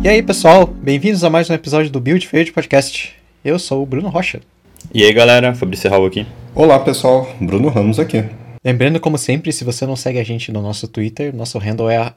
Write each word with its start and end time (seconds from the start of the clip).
E 0.00 0.08
aí, 0.08 0.22
pessoal, 0.22 0.64
bem-vindos 0.64 1.24
a 1.24 1.28
mais 1.28 1.50
um 1.50 1.54
episódio 1.54 1.90
do 1.90 1.98
Build 2.00 2.26
Failed 2.26 2.52
Podcast. 2.52 3.16
Eu 3.44 3.58
sou 3.58 3.82
o 3.82 3.86
Bruno 3.86 4.08
Rocha. 4.08 4.40
E 4.94 5.02
aí, 5.02 5.12
galera, 5.12 5.52
Fabrício 5.56 5.90
Raul 5.90 6.06
aqui. 6.06 6.24
Olá, 6.54 6.78
pessoal, 6.78 7.28
Bruno 7.40 7.68
Ramos 7.68 7.98
aqui. 7.98 8.24
Lembrando, 8.64 9.00
como 9.00 9.18
sempre, 9.18 9.52
se 9.52 9.64
você 9.64 9.84
não 9.84 9.96
segue 9.96 10.20
a 10.20 10.24
gente 10.24 10.52
no 10.52 10.62
nosso 10.62 10.86
Twitter, 10.86 11.34
nosso 11.34 11.58
handle 11.58 11.90
é 11.90 12.14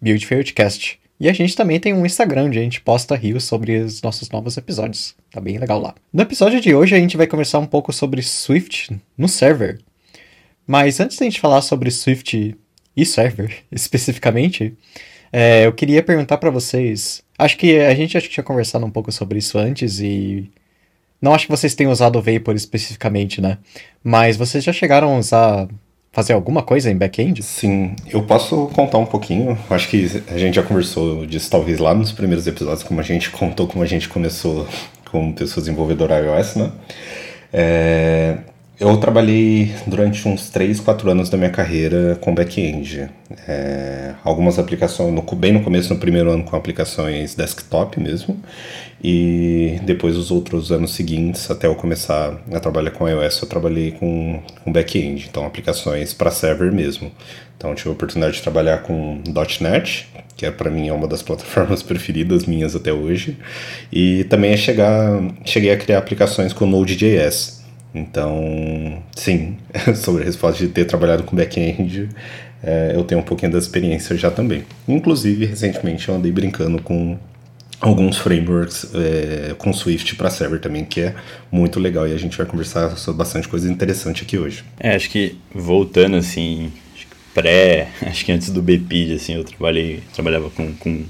BuildFailedCast. 0.00 0.98
E 1.18 1.28
a 1.28 1.32
gente 1.32 1.54
também 1.54 1.78
tem 1.78 1.94
um 1.94 2.04
Instagram 2.04 2.46
onde 2.46 2.58
a 2.58 2.62
gente 2.62 2.80
posta 2.80 3.14
rios 3.14 3.44
sobre 3.44 3.78
os 3.78 4.02
nossos 4.02 4.28
novos 4.28 4.56
episódios. 4.56 5.14
Tá 5.30 5.40
bem 5.40 5.58
legal 5.58 5.80
lá. 5.80 5.94
No 6.12 6.22
episódio 6.22 6.60
de 6.60 6.74
hoje 6.74 6.96
a 6.96 6.98
gente 6.98 7.16
vai 7.16 7.28
conversar 7.28 7.60
um 7.60 7.66
pouco 7.66 7.92
sobre 7.92 8.20
Swift 8.20 8.94
no 9.16 9.28
server. 9.28 9.78
Mas 10.66 10.98
antes 10.98 11.16
da 11.16 11.24
gente 11.24 11.40
falar 11.40 11.62
sobre 11.62 11.88
Swift 11.90 12.56
e 12.96 13.06
server 13.06 13.58
especificamente, 13.70 14.74
é, 15.32 15.66
eu 15.66 15.72
queria 15.72 16.02
perguntar 16.02 16.38
para 16.38 16.50
vocês. 16.50 17.22
Acho 17.38 17.56
que 17.56 17.78
a 17.78 17.94
gente 17.94 18.16
acho 18.16 18.28
que 18.28 18.34
tinha 18.34 18.44
conversado 18.44 18.84
um 18.84 18.90
pouco 18.90 19.12
sobre 19.12 19.38
isso 19.38 19.58
antes 19.58 20.00
e 20.00 20.50
não 21.20 21.34
acho 21.34 21.46
que 21.46 21.50
vocês 21.50 21.74
tenham 21.74 21.92
usado 21.92 22.18
o 22.18 22.22
Vapor 22.22 22.54
especificamente, 22.54 23.40
né? 23.40 23.58
Mas 24.02 24.36
vocês 24.36 24.62
já 24.62 24.72
chegaram 24.72 25.14
a 25.14 25.18
usar 25.18 25.68
fazer 26.12 26.32
alguma 26.32 26.62
coisa 26.62 26.90
em 26.90 26.96
back-end? 26.96 27.42
Sim, 27.42 27.94
eu 28.10 28.22
posso 28.22 28.68
contar 28.68 28.96
um 28.96 29.04
pouquinho. 29.04 29.58
Acho 29.68 29.86
que 29.88 30.22
a 30.28 30.38
gente 30.38 30.54
já 30.54 30.62
conversou 30.62 31.26
disso 31.26 31.50
talvez 31.50 31.78
lá 31.78 31.94
nos 31.94 32.10
primeiros 32.10 32.46
episódios, 32.46 32.82
como 32.82 33.00
a 33.00 33.02
gente 33.02 33.28
contou 33.30 33.66
como 33.66 33.84
a 33.84 33.86
gente 33.86 34.08
começou 34.08 34.66
como 35.10 35.34
pessoa 35.34 35.62
desenvolvedora 35.62 36.18
iOS, 36.18 36.56
né? 36.56 36.72
É, 37.52 38.38
eu 38.78 38.94
trabalhei 38.98 39.72
durante 39.86 40.28
uns 40.28 40.50
3, 40.50 40.80
4 40.80 41.10
anos 41.10 41.30
da 41.30 41.38
minha 41.38 41.50
carreira 41.50 42.16
com 42.20 42.34
back-end. 42.34 43.08
É, 43.48 44.14
algumas 44.22 44.58
aplicações, 44.58 45.14
no, 45.14 45.22
bem 45.34 45.52
no 45.52 45.62
começo, 45.62 45.92
no 45.94 45.98
primeiro 45.98 46.30
ano, 46.30 46.44
com 46.44 46.54
aplicações 46.56 47.34
desktop 47.34 47.98
mesmo, 47.98 48.38
e 49.02 49.80
depois 49.82 50.16
os 50.16 50.30
outros 50.30 50.70
anos 50.70 50.94
seguintes, 50.94 51.50
até 51.50 51.66
eu 51.66 51.74
começar 51.74 52.38
a 52.52 52.60
trabalhar 52.60 52.90
com 52.90 53.08
iOS, 53.08 53.40
eu 53.40 53.48
trabalhei 53.48 53.92
com, 53.92 54.42
com 54.62 54.70
back-end, 54.70 55.26
então 55.30 55.46
aplicações 55.46 56.12
para 56.12 56.30
server 56.30 56.70
mesmo. 56.70 57.10
Então 57.56 57.74
tive 57.74 57.88
a 57.88 57.92
oportunidade 57.92 58.36
de 58.36 58.42
trabalhar 58.42 58.82
com 58.82 59.22
.NET, 59.60 60.06
que 60.36 60.44
é 60.44 60.50
para 60.50 60.70
mim 60.70 60.88
é 60.88 60.92
uma 60.92 61.08
das 61.08 61.22
plataformas 61.24 61.82
preferidas 61.82 62.44
minhas 62.44 62.76
até 62.76 62.92
hoje, 62.92 63.38
e 63.90 64.24
também 64.24 64.52
é 64.52 64.56
chegar, 64.58 65.18
cheguei 65.46 65.72
a 65.72 65.78
criar 65.78 65.98
aplicações 65.98 66.52
com 66.52 66.66
Node.js. 66.66 67.65
Então, 67.96 69.02
sim, 69.14 69.56
sobre 69.96 70.22
a 70.22 70.26
resposta 70.26 70.64
de 70.64 70.70
ter 70.70 70.84
trabalhado 70.84 71.22
com 71.22 71.34
back-end, 71.34 72.08
é, 72.62 72.92
eu 72.94 73.04
tenho 73.04 73.20
um 73.20 73.24
pouquinho 73.24 73.52
da 73.52 73.58
experiência 73.58 74.16
já 74.16 74.30
também. 74.30 74.64
Inclusive, 74.86 75.46
recentemente 75.46 76.08
eu 76.08 76.14
andei 76.14 76.30
brincando 76.30 76.80
com 76.82 77.18
alguns 77.80 78.16
frameworks 78.16 78.90
é, 78.94 79.54
com 79.56 79.72
Swift 79.72 80.14
para 80.16 80.30
server 80.30 80.60
também, 80.60 80.84
que 80.84 81.00
é 81.00 81.14
muito 81.50 81.78
legal 81.78 82.06
e 82.06 82.12
a 82.12 82.18
gente 82.18 82.36
vai 82.36 82.46
conversar 82.46 82.96
sobre 82.96 83.18
bastante 83.18 83.48
coisa 83.48 83.70
interessante 83.70 84.22
aqui 84.22 84.38
hoje. 84.38 84.64
É, 84.78 84.94
acho 84.94 85.10
que 85.10 85.38
voltando 85.54 86.16
assim, 86.16 86.72
pré, 87.34 87.88
acho 88.02 88.24
que 88.24 88.32
antes 88.32 88.50
do 88.50 88.62
BPID, 88.62 89.14
assim, 89.14 89.34
eu 89.34 89.44
trabalhei, 89.44 90.02
trabalhava 90.12 90.50
com, 90.50 90.72
com 90.74 91.04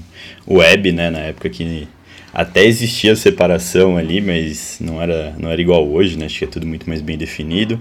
web, 0.47 0.91
né, 0.91 1.09
na 1.09 1.19
época 1.19 1.49
que 1.49 1.87
até 2.33 2.65
existia 2.65 3.15
separação 3.15 3.97
ali, 3.97 4.21
mas 4.21 4.77
não 4.79 5.01
era, 5.01 5.35
não 5.39 5.49
era 5.49 5.61
igual 5.61 5.87
hoje, 5.87 6.17
né? 6.17 6.25
Acho 6.25 6.39
que 6.39 6.45
é 6.45 6.47
tudo 6.47 6.67
muito 6.67 6.87
mais 6.87 7.01
bem 7.01 7.17
definido. 7.17 7.79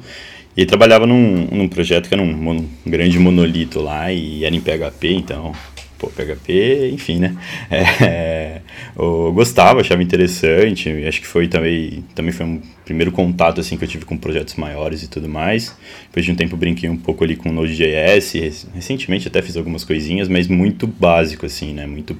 E 0.57 0.65
trabalhava 0.65 1.07
num, 1.07 1.47
num 1.53 1.69
projeto 1.69 2.09
que 2.09 2.15
era 2.15 2.23
um, 2.23 2.51
um, 2.51 2.69
grande 2.87 3.19
monolito 3.19 3.79
lá 3.81 4.11
e 4.11 4.43
era 4.43 4.57
em 4.57 4.61
PHP, 4.61 5.13
então, 5.13 5.53
pô, 5.99 6.09
PHP, 6.09 6.91
enfim, 6.93 7.19
né? 7.19 7.37
É, 8.01 8.63
eu 8.99 9.33
gostava, 9.35 9.81
achava 9.81 10.03
interessante, 10.03 10.89
acho 11.07 11.21
que 11.21 11.27
foi 11.27 11.47
também, 11.47 12.03
também 12.15 12.33
foi 12.33 12.47
um 12.47 12.63
primeiro 12.87 13.13
contato, 13.13 13.61
assim, 13.61 13.77
que 13.77 13.85
eu 13.85 13.89
tive 13.89 14.07
com 14.07 14.17
projetos 14.17 14.55
maiores 14.55 15.03
e 15.03 15.09
tudo 15.09 15.29
mais. 15.29 15.77
Depois 16.07 16.25
de 16.25 16.33
um 16.33 16.35
tempo 16.35 16.57
brinquei 16.57 16.89
um 16.89 16.97
pouco 16.97 17.23
ali 17.23 17.37
com 17.37 17.53
Node.js, 17.53 18.67
recentemente 18.75 19.29
até 19.29 19.43
fiz 19.43 19.59
algumas 19.59 19.85
coisinhas, 19.85 20.27
mas 20.27 20.49
muito 20.49 20.87
básico, 20.87 21.45
assim, 21.45 21.75
né? 21.75 21.87
Muito 21.87 22.17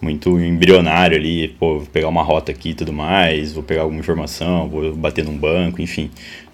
muito 0.00 0.38
embrionário 0.40 1.16
ali, 1.16 1.48
pô, 1.48 1.78
vou 1.78 1.86
pegar 1.86 2.08
uma 2.08 2.22
rota 2.22 2.50
aqui 2.50 2.70
e 2.70 2.74
tudo 2.74 2.92
mais, 2.92 3.52
vou 3.52 3.62
pegar 3.62 3.82
alguma 3.82 4.00
informação, 4.00 4.68
vou 4.68 4.94
bater 4.94 5.24
num 5.24 5.36
banco, 5.36 5.82
enfim, 5.82 6.10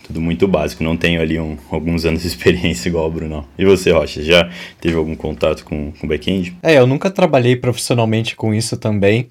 tudo 0.06 0.20
muito 0.20 0.46
básico. 0.48 0.82
Não 0.82 0.96
tenho 0.96 1.20
ali 1.20 1.38
um, 1.38 1.56
alguns 1.70 2.04
anos 2.04 2.22
de 2.22 2.28
experiência 2.28 2.88
igual 2.88 3.06
o 3.06 3.10
Bruno. 3.10 3.46
E 3.58 3.64
você, 3.64 3.90
Rocha, 3.90 4.22
já 4.22 4.50
teve 4.80 4.96
algum 4.96 5.14
contato 5.14 5.64
com, 5.64 5.92
com 5.92 6.06
back-end? 6.06 6.56
É, 6.62 6.78
eu 6.78 6.86
nunca 6.86 7.10
trabalhei 7.10 7.56
profissionalmente 7.56 8.34
com 8.36 8.52
isso 8.52 8.76
também, 8.76 9.28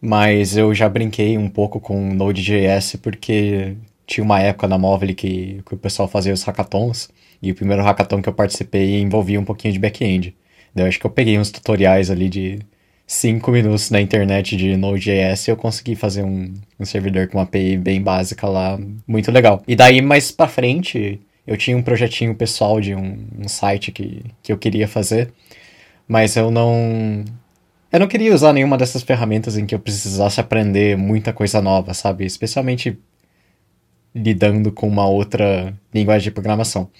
mas 0.00 0.56
eu 0.56 0.74
já 0.74 0.88
brinquei 0.88 1.38
um 1.38 1.48
pouco 1.48 1.80
com 1.80 2.14
Node.js 2.14 2.96
porque 2.96 3.74
tinha 4.06 4.24
uma 4.24 4.40
época 4.40 4.68
na 4.68 4.78
Móvel 4.78 5.14
que, 5.14 5.62
que 5.66 5.74
o 5.74 5.76
pessoal 5.76 6.08
fazia 6.08 6.32
os 6.32 6.42
hackathons, 6.44 7.08
e 7.42 7.50
o 7.50 7.54
primeiro 7.54 7.82
hackathon 7.82 8.22
que 8.22 8.28
eu 8.28 8.32
participei 8.32 9.00
envolvia 9.00 9.38
um 9.38 9.44
pouquinho 9.44 9.72
de 9.72 9.78
back-end. 9.78 10.34
Eu 10.74 10.86
acho 10.86 10.98
que 10.98 11.06
eu 11.06 11.10
peguei 11.10 11.38
uns 11.38 11.50
tutoriais 11.50 12.10
ali 12.10 12.28
de 12.28 12.58
cinco 13.06 13.52
minutos 13.52 13.90
na 13.90 14.00
internet 14.00 14.56
de 14.56 14.76
Node.js 14.76 15.46
eu 15.46 15.56
consegui 15.56 15.94
fazer 15.94 16.24
um, 16.24 16.52
um 16.78 16.84
servidor 16.84 17.28
com 17.28 17.38
uma 17.38 17.44
API 17.44 17.76
bem 17.76 18.02
básica 18.02 18.48
lá, 18.48 18.78
muito 19.06 19.30
legal. 19.30 19.62
E 19.68 19.76
daí 19.76 20.02
mais 20.02 20.32
pra 20.32 20.48
frente, 20.48 21.20
eu 21.46 21.56
tinha 21.56 21.76
um 21.76 21.82
projetinho 21.82 22.34
pessoal 22.34 22.80
de 22.80 22.94
um, 22.94 23.18
um 23.38 23.48
site 23.48 23.92
que, 23.92 24.24
que 24.42 24.52
eu 24.52 24.58
queria 24.58 24.88
fazer, 24.88 25.32
mas 26.08 26.36
eu 26.36 26.50
não. 26.50 27.24
Eu 27.92 28.00
não 28.00 28.08
queria 28.08 28.34
usar 28.34 28.52
nenhuma 28.52 28.76
dessas 28.76 29.02
ferramentas 29.02 29.56
em 29.56 29.64
que 29.64 29.74
eu 29.74 29.78
precisasse 29.78 30.40
aprender 30.40 30.96
muita 30.98 31.32
coisa 31.32 31.62
nova, 31.62 31.94
sabe? 31.94 32.26
Especialmente 32.26 32.98
lidando 34.14 34.72
com 34.72 34.88
uma 34.88 35.06
outra 35.06 35.72
linguagem 35.94 36.24
de 36.24 36.30
programação. 36.32 36.90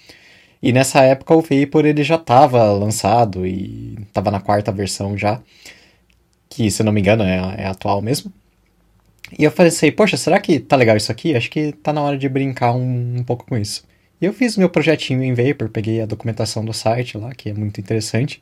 E 0.61 0.71
nessa 0.71 1.01
época 1.03 1.35
o 1.35 1.41
Vapor 1.41 1.85
ele 1.85 2.03
já 2.03 2.15
estava 2.15 2.63
lançado 2.71 3.45
e 3.45 3.97
estava 4.07 4.31
na 4.31 4.39
quarta 4.39 4.71
versão 4.71 5.17
já 5.17 5.41
que 6.49 6.69
se 6.71 6.83
não 6.83 6.91
me 6.91 7.01
engano 7.01 7.23
é, 7.23 7.55
é 7.57 7.65
atual 7.67 8.01
mesmo. 8.01 8.31
E 9.37 9.43
eu 9.43 9.51
pensei, 9.51 9.91
poxa, 9.91 10.15
será 10.15 10.39
que 10.39 10.59
tá 10.59 10.75
legal 10.75 10.95
isso 10.95 11.11
aqui? 11.11 11.35
Acho 11.35 11.49
que 11.49 11.73
tá 11.73 11.91
na 11.91 12.01
hora 12.01 12.17
de 12.17 12.29
brincar 12.29 12.73
um, 12.73 13.17
um 13.17 13.23
pouco 13.23 13.45
com 13.45 13.57
isso. 13.57 13.83
E 14.21 14.25
eu 14.25 14.33
fiz 14.33 14.57
meu 14.57 14.69
projetinho 14.69 15.23
em 15.23 15.33
Vapor, 15.33 15.69
peguei 15.69 16.01
a 16.01 16.05
documentação 16.05 16.65
do 16.65 16.73
site 16.73 17.17
lá, 17.17 17.33
que 17.35 17.49
é 17.49 17.53
muito 17.53 17.79
interessante. 17.79 18.41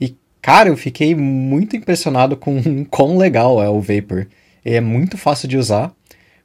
E, 0.00 0.16
cara, 0.42 0.68
eu 0.70 0.76
fiquei 0.76 1.14
muito 1.14 1.76
impressionado 1.76 2.36
com 2.36 2.84
quão 2.86 3.16
legal 3.18 3.62
é 3.62 3.68
o 3.68 3.80
Vapor. 3.80 4.26
É 4.64 4.80
muito 4.80 5.16
fácil 5.18 5.48
de 5.48 5.56
usar. 5.56 5.92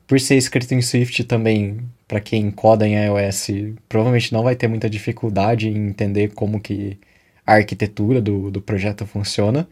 Por 0.05 0.19
ser 0.19 0.35
escrito 0.35 0.73
em 0.73 0.81
Swift 0.81 1.23
também, 1.23 1.79
para 2.07 2.19
quem 2.19 2.51
coda 2.51 2.87
em 2.87 2.95
iOS, 3.05 3.47
provavelmente 3.87 4.33
não 4.33 4.43
vai 4.43 4.55
ter 4.55 4.67
muita 4.67 4.89
dificuldade 4.89 5.69
em 5.69 5.87
entender 5.87 6.33
como 6.33 6.59
que 6.59 6.99
a 7.47 7.55
arquitetura 7.55 8.21
do, 8.21 8.51
do 8.51 8.61
projeto 8.61 9.05
funciona. 9.07 9.67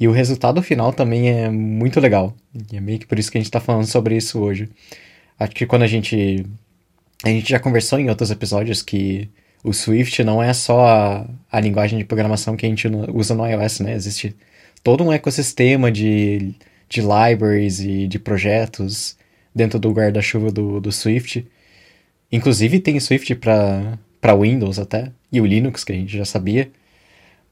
E 0.00 0.06
o 0.06 0.12
resultado 0.12 0.62
final 0.62 0.92
também 0.92 1.28
é 1.30 1.50
muito 1.50 1.98
legal. 2.00 2.34
E 2.72 2.76
é 2.76 2.80
meio 2.80 2.98
que 2.98 3.06
por 3.06 3.18
isso 3.18 3.30
que 3.30 3.38
a 3.38 3.40
gente 3.40 3.48
está 3.48 3.60
falando 3.60 3.86
sobre 3.86 4.16
isso 4.16 4.38
hoje. 4.38 4.68
Acho 5.38 5.52
que 5.52 5.66
quando 5.66 5.82
a 5.82 5.86
gente. 5.86 6.46
A 7.24 7.28
gente 7.28 7.50
já 7.50 7.58
conversou 7.58 7.98
em 7.98 8.08
outros 8.08 8.30
episódios 8.30 8.80
que 8.80 9.28
o 9.64 9.72
Swift 9.72 10.22
não 10.22 10.40
é 10.40 10.52
só 10.52 10.86
a, 10.86 11.26
a 11.50 11.60
linguagem 11.60 11.98
de 11.98 12.04
programação 12.04 12.56
que 12.56 12.64
a 12.64 12.68
gente 12.68 12.86
usa 13.12 13.34
no 13.34 13.44
iOS, 13.44 13.80
né? 13.80 13.94
Existe 13.94 14.36
todo 14.84 15.02
um 15.02 15.12
ecossistema 15.12 15.90
de, 15.90 16.54
de 16.88 17.00
libraries 17.00 17.80
e 17.80 18.06
de 18.06 18.18
projetos 18.20 19.16
dentro 19.54 19.78
do 19.78 19.90
guarda-chuva 19.90 20.52
do, 20.52 20.80
do 20.80 20.92
Swift. 20.92 21.44
Inclusive 22.30 22.78
tem 22.80 23.00
Swift 23.00 23.34
para 23.34 24.34
Windows 24.40 24.78
até, 24.78 25.10
e 25.32 25.40
o 25.40 25.46
Linux, 25.46 25.82
que 25.82 25.92
a 25.92 25.96
gente 25.96 26.16
já 26.16 26.24
sabia. 26.24 26.70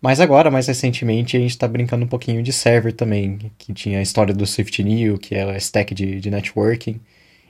Mas 0.07 0.21
agora, 0.21 0.53
mais 0.53 0.69
recentemente, 0.69 1.37
a 1.37 1.41
gente 1.41 1.51
está 1.51 1.67
brincando 1.67 2.05
um 2.05 2.09
pouquinho 2.09 2.41
de 2.41 2.53
server 2.53 2.93
também, 2.93 3.51
que 3.59 3.73
tinha 3.73 3.99
a 3.99 4.03
história 4.03 4.33
do 4.33 4.47
Swift 4.47 4.81
New, 4.85 5.19
que 5.19 5.35
é 5.35 5.43
a 5.43 5.57
stack 5.57 5.93
de, 5.93 6.21
de 6.21 6.31
networking. 6.31 7.01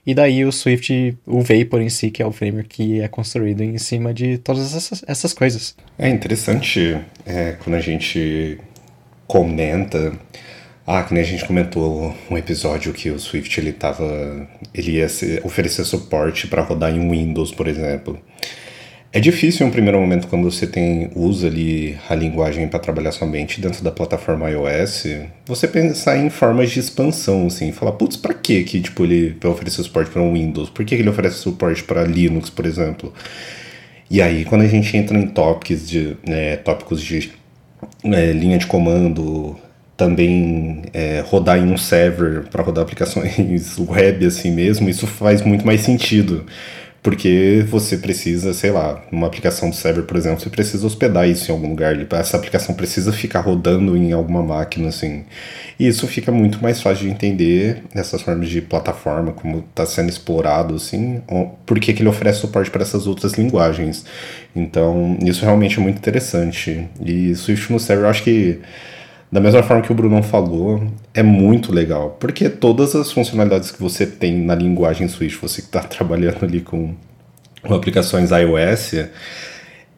E 0.07 0.15
daí 0.15 0.43
o 0.43 0.51
Swift, 0.51 1.19
o 1.27 1.43
Vapor 1.43 1.83
em 1.83 1.91
si, 1.91 2.11
que 2.11 2.23
é 2.23 2.27
o 2.27 2.33
framework 2.33 2.71
que 2.71 3.03
é 3.03 3.09
construído 3.09 3.63
em 3.63 3.77
cima 3.77 4.15
de 4.15 4.39
todas 4.39 4.75
essas, 4.75 5.05
essas 5.07 5.35
coisas. 5.35 5.77
É 5.99 6.09
interessante 6.09 6.99
é, 7.27 7.57
quando 7.63 7.77
a 7.77 7.81
gente 7.81 8.59
comenta. 9.27 10.15
Ah, 10.87 11.03
que 11.03 11.13
nem 11.13 11.23
a 11.23 11.27
gente 11.27 11.45
comentou 11.45 12.15
um 12.31 12.39
episódio 12.39 12.91
que 12.95 13.11
o 13.11 13.19
Swift 13.19 13.61
ele 13.61 13.75
tava. 13.75 14.49
ele 14.73 14.93
ia 14.93 15.09
oferecer 15.45 15.85
suporte 15.85 16.47
para 16.47 16.63
rodar 16.63 16.91
em 16.91 17.07
Windows, 17.11 17.53
por 17.53 17.69
exemplo. 17.69 18.19
É 19.17 19.19
difícil 19.19 19.65
em 19.65 19.71
um 19.71 19.73
primeiro 19.73 19.99
momento 19.99 20.27
quando 20.27 20.45
você 20.45 20.67
tem 20.67 21.11
usa 21.17 21.47
ali 21.47 21.97
a 22.07 22.15
linguagem 22.15 22.69
para 22.69 22.79
trabalhar 22.79 23.13
somente 23.13 23.63
dentro 23.63 23.83
da 23.83 23.91
plataforma 23.91 24.51
iOS, 24.51 25.07
você 25.47 25.67
pensar 25.67 26.19
em 26.19 26.29
formas 26.29 26.71
de 26.71 26.81
expansão, 26.81 27.47
assim, 27.47 27.73
falar, 27.73 27.93
putz, 27.93 28.15
para 28.15 28.35
que 28.35 28.63
que 28.63 28.79
tipo 28.79 29.05
ele 29.05 29.35
vai 29.41 29.51
oferecer 29.51 29.83
suporte 29.83 30.11
para 30.11 30.21
um 30.21 30.35
Windows? 30.35 30.69
Por 30.69 30.85
que 30.85 30.95
ele 30.95 31.09
oferece 31.09 31.37
suporte 31.37 31.83
para 31.83 32.05
Linux, 32.05 32.51
por 32.51 32.67
exemplo? 32.67 33.11
E 34.11 34.21
aí 34.21 34.45
quando 34.45 34.61
a 34.61 34.69
gente 34.69 34.95
entra 34.95 35.17
em 35.17 35.27
tópicos 35.27 35.89
de 35.89 36.15
né, 36.29 36.57
tópicos 36.59 37.01
de 37.01 37.33
é, 38.05 38.33
linha 38.33 38.59
de 38.59 38.67
comando, 38.67 39.57
também 39.97 40.83
é, 40.93 41.25
rodar 41.27 41.57
em 41.59 41.73
um 41.73 41.79
server 41.79 42.43
para 42.51 42.63
rodar 42.63 42.85
aplicações 42.85 43.79
web 43.81 44.27
assim 44.27 44.51
mesmo, 44.51 44.91
isso 44.91 45.07
faz 45.07 45.41
muito 45.41 45.67
mais 45.67 45.81
sentido. 45.81 46.45
Porque 47.07 47.65
você 47.69 47.97
precisa, 47.99 48.53
sei 48.53 48.73
lá, 48.73 49.01
uma 49.13 49.29
aplicação 49.29 49.71
do 49.71 49.77
server, 49.77 50.03
por 50.03 50.17
exemplo, 50.17 50.41
você 50.41 50.51
precisa 50.51 50.85
hospedar 50.85 51.29
isso 51.29 51.49
em 51.49 51.55
algum 51.55 51.69
lugar. 51.69 51.97
Essa 52.11 52.37
aplicação 52.37 52.75
precisa 52.75 53.13
ficar 53.13 53.43
rodando 53.43 53.97
em 53.97 54.11
alguma 54.13 54.43
máquina, 54.43 54.89
assim. 54.89 55.23
E 55.79 55.87
isso 55.87 56.05
fica 56.09 56.33
muito 56.33 56.61
mais 56.61 56.83
fácil 56.83 57.05
de 57.05 57.13
entender 57.13 57.85
nessas 57.95 58.23
formas 58.23 58.49
de 58.49 58.61
plataforma, 58.61 59.31
como 59.31 59.59
está 59.71 59.87
sendo 59.87 60.09
explorado, 60.09 60.75
assim, 60.75 61.23
porque 61.65 61.93
que 61.93 62.03
ele 62.03 62.09
oferece 62.09 62.41
suporte 62.41 62.73
para 62.73 62.83
essas 62.83 63.07
outras 63.07 63.35
linguagens. 63.35 64.05
Então, 64.57 65.17
isso 65.25 65.45
realmente 65.45 65.79
é 65.79 65.81
muito 65.81 65.99
interessante. 65.99 66.89
E 67.01 67.33
Swift 67.37 67.73
no 67.73 67.79
server, 67.79 68.07
eu 68.07 68.11
acho 68.11 68.25
que 68.25 68.59
da 69.31 69.41
mesma 69.41 69.63
forma 69.63 69.83
que 69.83 69.91
o 69.91 69.95
Bruno 69.95 70.23
falou, 70.23 70.87
é 71.13 71.23
muito 71.23 71.73
legal, 71.73 72.17
porque 72.21 72.49
todas 72.49 72.95
as 72.95 73.11
funcionalidades 73.11 73.71
que 73.71 73.81
você 73.81 74.07
tem 74.07 74.37
na 74.39 74.55
linguagem 74.55 75.09
Swift, 75.09 75.39
você 75.41 75.63
que 75.63 75.69
está 75.69 75.81
trabalhando 75.85 76.45
ali 76.45 76.61
com, 76.61 76.95
com 77.63 77.75
aplicações 77.75 78.31
iOS, 78.31 79.09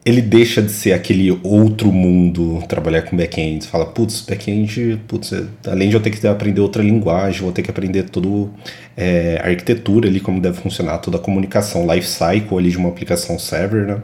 ele 0.05 0.21
deixa 0.21 0.61
de 0.61 0.71
ser 0.71 0.93
aquele 0.93 1.37
outro 1.43 1.91
mundo 1.91 2.63
trabalhar 2.67 3.03
com 3.03 3.15
back-end. 3.15 3.67
Fala, 3.67 3.85
putz, 3.85 4.21
back-end, 4.21 4.99
putz, 5.07 5.33
além 5.67 5.89
de 5.89 5.95
eu 5.95 6.01
ter 6.01 6.09
que 6.09 6.25
aprender 6.25 6.61
outra 6.61 6.81
linguagem, 6.81 7.41
vou 7.41 7.51
ter 7.51 7.61
que 7.61 7.69
aprender 7.69 8.03
toda 8.03 8.49
é, 8.97 9.39
a 9.43 9.47
arquitetura 9.47 10.07
ali, 10.07 10.19
como 10.19 10.41
deve 10.41 10.59
funcionar, 10.59 10.97
toda 10.99 11.17
a 11.17 11.19
comunicação, 11.19 11.85
life 11.93 12.07
cycle 12.07 12.57
ali 12.57 12.71
de 12.71 12.77
uma 12.77 12.89
aplicação 12.89 13.37
server, 13.37 13.85
né? 13.85 14.01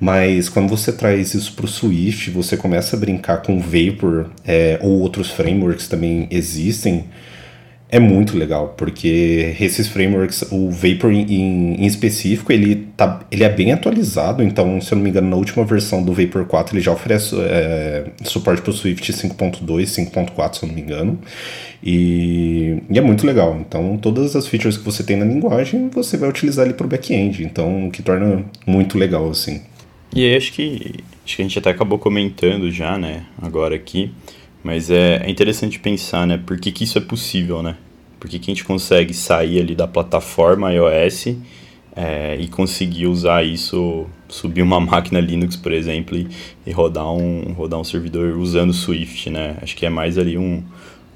Mas 0.00 0.48
quando 0.48 0.68
você 0.68 0.90
traz 0.90 1.34
isso 1.34 1.52
para 1.52 1.66
o 1.66 1.68
Swift, 1.68 2.30
você 2.30 2.56
começa 2.56 2.96
a 2.96 2.98
brincar 2.98 3.42
com 3.42 3.60
Vapor 3.60 4.30
é, 4.46 4.78
ou 4.80 4.98
outros 5.00 5.30
frameworks 5.30 5.86
também 5.88 6.26
existem, 6.30 7.04
é 7.92 7.98
muito 7.98 8.38
legal, 8.38 8.74
porque 8.76 9.56
esses 9.60 9.88
frameworks, 9.88 10.42
o 10.52 10.70
Vapor 10.70 11.10
em, 11.10 11.74
em, 11.82 11.86
específico, 11.86 12.52
ele, 12.52 12.86
tá, 12.96 13.20
ele 13.32 13.42
é 13.42 13.48
bem 13.48 13.72
atualizado, 13.72 14.44
então, 14.44 14.80
se 14.80 14.92
eu 14.92 14.96
não 14.96 15.02
me 15.02 15.10
engano, 15.10 15.28
na 15.28 15.36
última 15.36 15.64
versão 15.64 16.00
do 16.02 16.12
Vapor 16.12 16.44
4 16.44 16.76
ele 16.76 16.82
já 16.82 16.92
oferece 16.92 17.34
é, 17.40 18.04
suporte 18.22 18.62
para 18.62 18.70
o 18.70 18.72
Swift 18.72 19.12
5.2, 19.12 19.64
5.4, 19.66 20.54
se 20.54 20.64
eu 20.64 20.68
não 20.68 20.74
me 20.76 20.82
engano, 20.82 21.18
e, 21.82 22.80
e, 22.88 22.96
é 22.96 23.00
muito 23.00 23.26
legal. 23.26 23.58
Então, 23.60 23.98
todas 23.98 24.36
as 24.36 24.46
features 24.46 24.78
que 24.78 24.84
você 24.84 25.02
tem 25.02 25.16
na 25.16 25.24
linguagem, 25.24 25.88
você 25.88 26.16
vai 26.16 26.28
utilizar 26.28 26.64
ali 26.64 26.74
para 26.74 26.86
o 26.86 26.88
back-end, 26.88 27.42
então, 27.42 27.88
o 27.88 27.90
que 27.90 28.02
torna 28.02 28.44
muito 28.64 28.96
legal, 28.96 29.28
assim. 29.28 29.62
E 30.14 30.24
aí 30.24 30.36
acho 30.36 30.52
que, 30.52 31.04
acho 31.24 31.36
que 31.36 31.42
a 31.42 31.44
gente 31.44 31.58
até 31.58 31.70
acabou 31.70 31.98
comentando 31.98 32.70
já, 32.70 32.98
né, 32.98 33.26
agora 33.40 33.76
aqui, 33.76 34.10
mas 34.62 34.90
é, 34.90 35.22
é 35.24 35.30
interessante 35.30 35.78
pensar, 35.78 36.26
né, 36.26 36.36
por 36.44 36.58
que, 36.58 36.72
que 36.72 36.84
isso 36.84 36.98
é 36.98 37.00
possível, 37.00 37.62
né? 37.62 37.76
Por 38.18 38.28
que, 38.28 38.38
que 38.38 38.50
a 38.50 38.54
gente 38.54 38.64
consegue 38.64 39.14
sair 39.14 39.60
ali 39.60 39.74
da 39.74 39.88
plataforma 39.88 40.70
iOS 40.74 41.36
é, 41.96 42.36
e 42.38 42.48
conseguir 42.48 43.06
usar 43.06 43.42
isso, 43.44 44.06
subir 44.28 44.60
uma 44.60 44.78
máquina 44.80 45.20
Linux, 45.20 45.56
por 45.56 45.72
exemplo, 45.72 46.18
e, 46.18 46.28
e, 46.66 46.70
rodar, 46.70 47.10
um, 47.10 47.52
rodar 47.52 47.80
um 47.80 47.84
servidor 47.84 48.36
usando 48.36 48.74
Swift, 48.74 49.30
né? 49.30 49.56
Acho 49.62 49.74
que 49.74 49.86
é 49.86 49.90
mais 49.90 50.18
ali 50.18 50.36
um, 50.36 50.62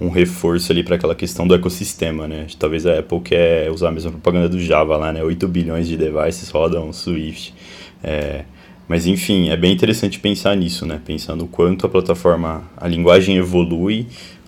um 0.01 0.09
reforço 0.09 0.73
ali 0.73 0.83
para 0.83 0.97
aquela 0.97 1.15
questão 1.15 1.47
do 1.47 1.55
ecossistema, 1.55 2.27
né? 2.27 2.47
Talvez 2.59 2.87
a 2.87 2.99
Apple 2.99 3.21
quer 3.21 3.71
usar 3.71 3.89
a 3.89 3.93
mesma 3.93 4.11
propaganda 4.11 4.49
do 4.49 4.59
Java 4.59 4.97
lá, 4.97 5.13
né? 5.13 5.23
8 5.23 5.47
bilhões 5.47 5.87
de 5.87 5.99
devices 5.99 6.49
rodam 6.49 6.91
Swift. 6.91 7.55
É, 8.03 8.45
mas 8.89 9.07
enfim, 9.07 9.49
é 9.49 9.57
bem 9.57 9.73
interessante 9.73 10.19
pensar 10.19 10.57
nisso, 10.57 10.85
né? 10.85 11.01
Pensar 11.05 11.35
no 11.35 11.47
quanto 11.47 11.87
a 11.87 11.89
plataforma, 11.89 12.65
a 12.77 12.87
linguagem 12.87 13.37
evolui, 13.37 14.07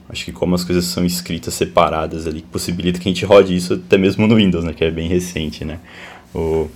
acho 0.09 0.25
que 0.25 0.33
como 0.33 0.55
as 0.55 0.65
coisas 0.65 0.85
são 0.85 1.05
escritas 1.05 1.55
separadas 1.55 2.27
ali, 2.27 2.43
possibilita 2.43 3.01
que 3.01 3.09
a 3.09 3.13
gente 3.13 3.25
rode 3.25 3.55
isso 3.55 3.75
até 3.75 3.97
mesmo 3.97 4.27
no 4.27 4.37
Windows, 4.37 4.65
né? 4.65 4.73
Que 4.73 4.85
é 4.85 4.91
bem 4.91 5.09
recente, 5.09 5.65
né? 5.65 5.79
O, 6.35 6.69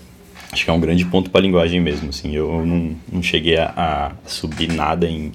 acho 0.51 0.65
que 0.65 0.71
é 0.71 0.73
um 0.73 0.81
grande 0.81 1.05
ponto 1.05 1.31
para 1.31 1.41
a 1.41 1.43
linguagem 1.43 1.81
mesmo, 1.81 2.09
assim. 2.09 2.35
Eu 2.35 2.65
não, 2.65 2.97
não 3.13 3.23
cheguei 3.23 3.57
a, 3.57 3.73
a, 3.77 4.29
subir 4.29 4.73
nada 4.73 5.07
em, 5.09 5.33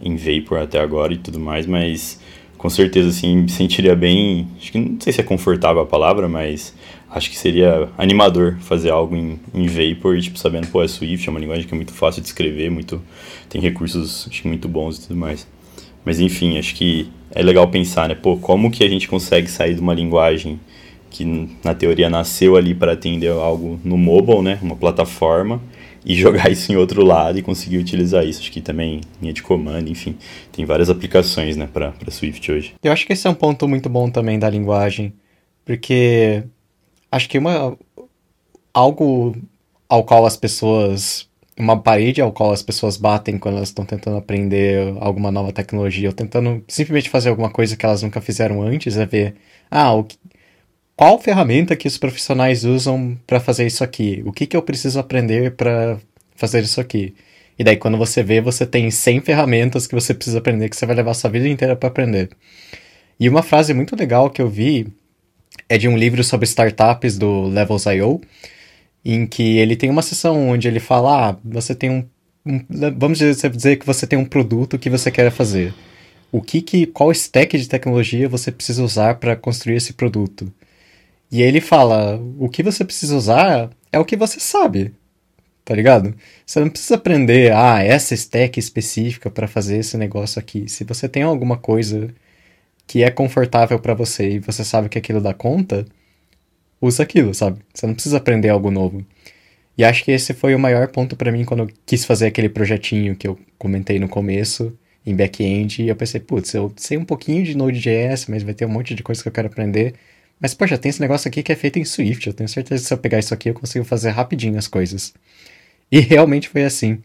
em 0.00 0.16
Vapor 0.16 0.58
até 0.58 0.80
agora 0.80 1.14
e 1.14 1.18
tudo 1.18 1.38
mais, 1.38 1.66
mas 1.66 2.20
com 2.58 2.68
certeza, 2.68 3.08
assim, 3.08 3.36
me 3.36 3.48
sentiria 3.48 3.94
bem... 3.94 4.48
Acho 4.58 4.72
que 4.72 4.78
não 4.78 5.00
sei 5.00 5.12
se 5.12 5.20
é 5.20 5.24
confortável 5.24 5.80
a 5.80 5.86
palavra, 5.86 6.28
mas 6.28 6.74
acho 7.08 7.30
que 7.30 7.38
seria 7.38 7.88
animador 7.96 8.58
fazer 8.60 8.90
algo 8.90 9.16
em, 9.16 9.38
em 9.54 9.66
Vapor 9.66 10.20
tipo, 10.20 10.38
sabendo, 10.38 10.66
pô, 10.66 10.82
é 10.82 10.88
Swift, 10.88 11.26
é 11.26 11.30
uma 11.30 11.40
linguagem 11.40 11.66
que 11.66 11.72
é 11.72 11.76
muito 11.76 11.92
fácil 11.92 12.20
de 12.20 12.28
escrever, 12.28 12.68
muito, 12.68 13.00
tem 13.48 13.60
recursos, 13.60 14.28
acho 14.28 14.46
muito 14.46 14.68
bons 14.68 14.98
e 14.98 15.02
tudo 15.02 15.16
mais. 15.16 15.46
Mas, 16.04 16.20
enfim, 16.20 16.58
acho 16.58 16.74
que 16.74 17.08
é 17.30 17.42
legal 17.42 17.68
pensar, 17.68 18.08
né, 18.08 18.14
pô, 18.14 18.36
como 18.36 18.70
que 18.70 18.82
a 18.82 18.88
gente 18.88 19.08
consegue 19.08 19.48
sair 19.48 19.74
de 19.74 19.80
uma 19.80 19.94
linguagem 19.94 20.58
que, 21.10 21.48
na 21.64 21.74
teoria, 21.74 22.10
nasceu 22.10 22.56
ali 22.56 22.74
para 22.74 22.92
atender 22.92 23.30
algo 23.30 23.80
no 23.84 23.96
mobile, 23.96 24.42
né, 24.42 24.58
uma 24.60 24.74
plataforma, 24.74 25.62
e 26.08 26.14
jogar 26.14 26.50
isso 26.50 26.72
em 26.72 26.76
outro 26.76 27.04
lado 27.04 27.38
e 27.38 27.42
conseguir 27.42 27.76
utilizar 27.76 28.24
isso. 28.24 28.40
Acho 28.40 28.50
que 28.50 28.62
também 28.62 29.02
linha 29.20 29.34
de 29.34 29.42
comando, 29.42 29.90
enfim, 29.90 30.16
tem 30.50 30.64
várias 30.64 30.88
aplicações, 30.88 31.54
né, 31.54 31.68
para 31.70 31.92
Swift 32.10 32.50
hoje. 32.50 32.74
Eu 32.82 32.90
acho 32.90 33.06
que 33.06 33.12
esse 33.12 33.26
é 33.26 33.30
um 33.30 33.34
ponto 33.34 33.68
muito 33.68 33.90
bom 33.90 34.10
também 34.10 34.38
da 34.38 34.48
linguagem, 34.48 35.12
porque 35.66 36.42
acho 37.12 37.28
que 37.28 37.36
uma 37.36 37.76
algo 38.72 39.36
ao 39.86 40.02
qual 40.02 40.24
as 40.24 40.36
pessoas 40.36 41.28
uma 41.58 41.76
parede 41.76 42.20
ao 42.20 42.30
qual 42.30 42.52
as 42.52 42.62
pessoas 42.62 42.96
batem 42.96 43.36
quando 43.36 43.56
elas 43.56 43.70
estão 43.70 43.84
tentando 43.84 44.16
aprender 44.16 44.94
alguma 45.00 45.32
nova 45.32 45.52
tecnologia 45.52 46.08
ou 46.08 46.14
tentando 46.14 46.62
simplesmente 46.68 47.10
fazer 47.10 47.30
alguma 47.30 47.50
coisa 47.50 47.76
que 47.76 47.84
elas 47.84 48.02
nunca 48.02 48.20
fizeram 48.20 48.62
antes 48.62 48.96
é 48.96 49.04
ver 49.04 49.34
ah 49.68 49.92
o 49.92 50.04
que, 50.04 50.16
qual 50.98 51.18
ferramenta 51.20 51.76
que 51.76 51.86
os 51.86 51.96
profissionais 51.96 52.64
usam 52.64 53.16
para 53.26 53.38
fazer 53.38 53.66
isso 53.66 53.84
aqui 53.84 54.22
o 54.26 54.32
que 54.32 54.46
que 54.46 54.56
eu 54.56 54.62
preciso 54.62 54.98
aprender 54.98 55.52
para 55.52 55.98
fazer 56.34 56.62
isso 56.64 56.80
aqui 56.80 57.14
e 57.56 57.62
daí 57.62 57.76
quando 57.76 57.96
você 57.96 58.22
vê 58.22 58.40
você 58.40 58.66
tem 58.66 58.90
100 58.90 59.20
ferramentas 59.20 59.86
que 59.86 59.94
você 59.94 60.12
precisa 60.12 60.38
aprender 60.38 60.68
que 60.68 60.76
você 60.76 60.86
vai 60.86 60.96
levar 60.96 61.14
sua 61.14 61.30
vida 61.30 61.48
inteira 61.48 61.76
para 61.76 61.88
aprender 61.88 62.30
e 63.20 63.28
uma 63.28 63.42
frase 63.42 63.72
muito 63.72 63.94
legal 63.94 64.28
que 64.28 64.42
eu 64.42 64.48
vi 64.48 64.92
é 65.68 65.78
de 65.78 65.88
um 65.88 65.96
livro 65.96 66.22
sobre 66.24 66.46
startups 66.46 67.18
do 67.18 67.46
Levels.io, 67.48 68.20
em 69.04 69.26
que 69.26 69.58
ele 69.58 69.76
tem 69.76 69.90
uma 69.90 70.02
sessão 70.02 70.48
onde 70.48 70.68
ele 70.68 70.80
fala, 70.80 71.30
ah, 71.30 71.36
você 71.44 71.74
tem 71.74 71.90
um, 71.90 72.04
um, 72.46 72.64
vamos 72.96 73.18
dizer 73.18 73.76
que 73.76 73.86
você 73.86 74.06
tem 74.06 74.18
um 74.18 74.24
produto 74.24 74.78
que 74.78 74.90
você 74.90 75.10
quer 75.10 75.30
fazer. 75.30 75.74
O 76.30 76.42
que 76.42 76.60
que, 76.60 76.86
qual 76.86 77.10
stack 77.12 77.56
de 77.56 77.68
tecnologia 77.68 78.28
você 78.28 78.52
precisa 78.52 78.82
usar 78.82 79.14
para 79.14 79.34
construir 79.34 79.76
esse 79.76 79.94
produto? 79.94 80.52
E 81.30 81.42
ele 81.42 81.60
fala, 81.60 82.18
o 82.38 82.48
que 82.48 82.62
você 82.62 82.84
precisa 82.84 83.16
usar 83.16 83.70
é 83.92 83.98
o 83.98 84.04
que 84.04 84.16
você 84.16 84.40
sabe, 84.40 84.94
tá 85.64 85.74
ligado? 85.74 86.14
Você 86.46 86.60
não 86.60 86.70
precisa 86.70 86.94
aprender, 86.94 87.52
ah, 87.52 87.82
essa 87.82 88.14
stack 88.14 88.58
específica 88.58 89.30
para 89.30 89.46
fazer 89.46 89.78
esse 89.78 89.96
negócio 89.96 90.38
aqui. 90.40 90.68
Se 90.68 90.84
você 90.84 91.08
tem 91.08 91.22
alguma 91.22 91.58
coisa 91.58 92.08
que 92.86 93.02
é 93.02 93.10
confortável 93.10 93.78
para 93.78 93.94
você 93.94 94.32
e 94.32 94.38
você 94.38 94.64
sabe 94.64 94.88
que 94.88 94.98
aquilo 94.98 95.20
dá 95.20 95.34
conta, 95.34 95.86
usa 96.80 97.02
aquilo, 97.02 97.34
sabe? 97.34 97.60
Você 97.74 97.86
não 97.86 97.94
precisa 97.94 98.16
aprender 98.16 98.48
algo 98.48 98.70
novo. 98.70 99.04
E 99.76 99.84
acho 99.84 100.04
que 100.04 100.10
esse 100.10 100.34
foi 100.34 100.54
o 100.54 100.58
maior 100.58 100.88
ponto 100.88 101.14
para 101.16 101.30
mim 101.30 101.44
quando 101.44 101.64
eu 101.64 101.70
quis 101.86 102.04
fazer 102.04 102.26
aquele 102.26 102.48
projetinho 102.48 103.14
que 103.14 103.28
eu 103.28 103.38
comentei 103.58 103.98
no 103.98 104.08
começo, 104.08 104.76
em 105.06 105.14
back-end, 105.14 105.82
e 105.82 105.88
eu 105.88 105.96
pensei, 105.96 106.20
putz, 106.20 106.52
eu 106.54 106.72
sei 106.76 106.98
um 106.98 107.04
pouquinho 107.04 107.44
de 107.44 107.56
Node.js, 107.56 108.26
mas 108.26 108.42
vai 108.42 108.54
ter 108.54 108.66
um 108.66 108.70
monte 108.70 108.94
de 108.94 109.02
coisa 109.02 109.22
que 109.22 109.28
eu 109.28 109.32
quero 109.32 109.46
aprender. 109.46 109.94
Mas, 110.40 110.54
poxa, 110.54 110.78
tem 110.78 110.90
esse 110.90 111.00
negócio 111.00 111.28
aqui 111.28 111.42
que 111.42 111.52
é 111.52 111.56
feito 111.56 111.78
em 111.78 111.84
Swift, 111.84 112.26
eu 112.26 112.32
tenho 112.32 112.48
certeza 112.48 112.82
que 112.82 112.88
se 112.88 112.94
eu 112.94 112.98
pegar 112.98 113.18
isso 113.18 113.34
aqui 113.34 113.50
eu 113.50 113.54
consigo 113.54 113.84
fazer 113.84 114.10
rapidinho 114.10 114.58
as 114.58 114.68
coisas. 114.68 115.12
E 115.90 116.00
realmente 116.00 116.48
foi 116.48 116.64
assim. 116.64 117.02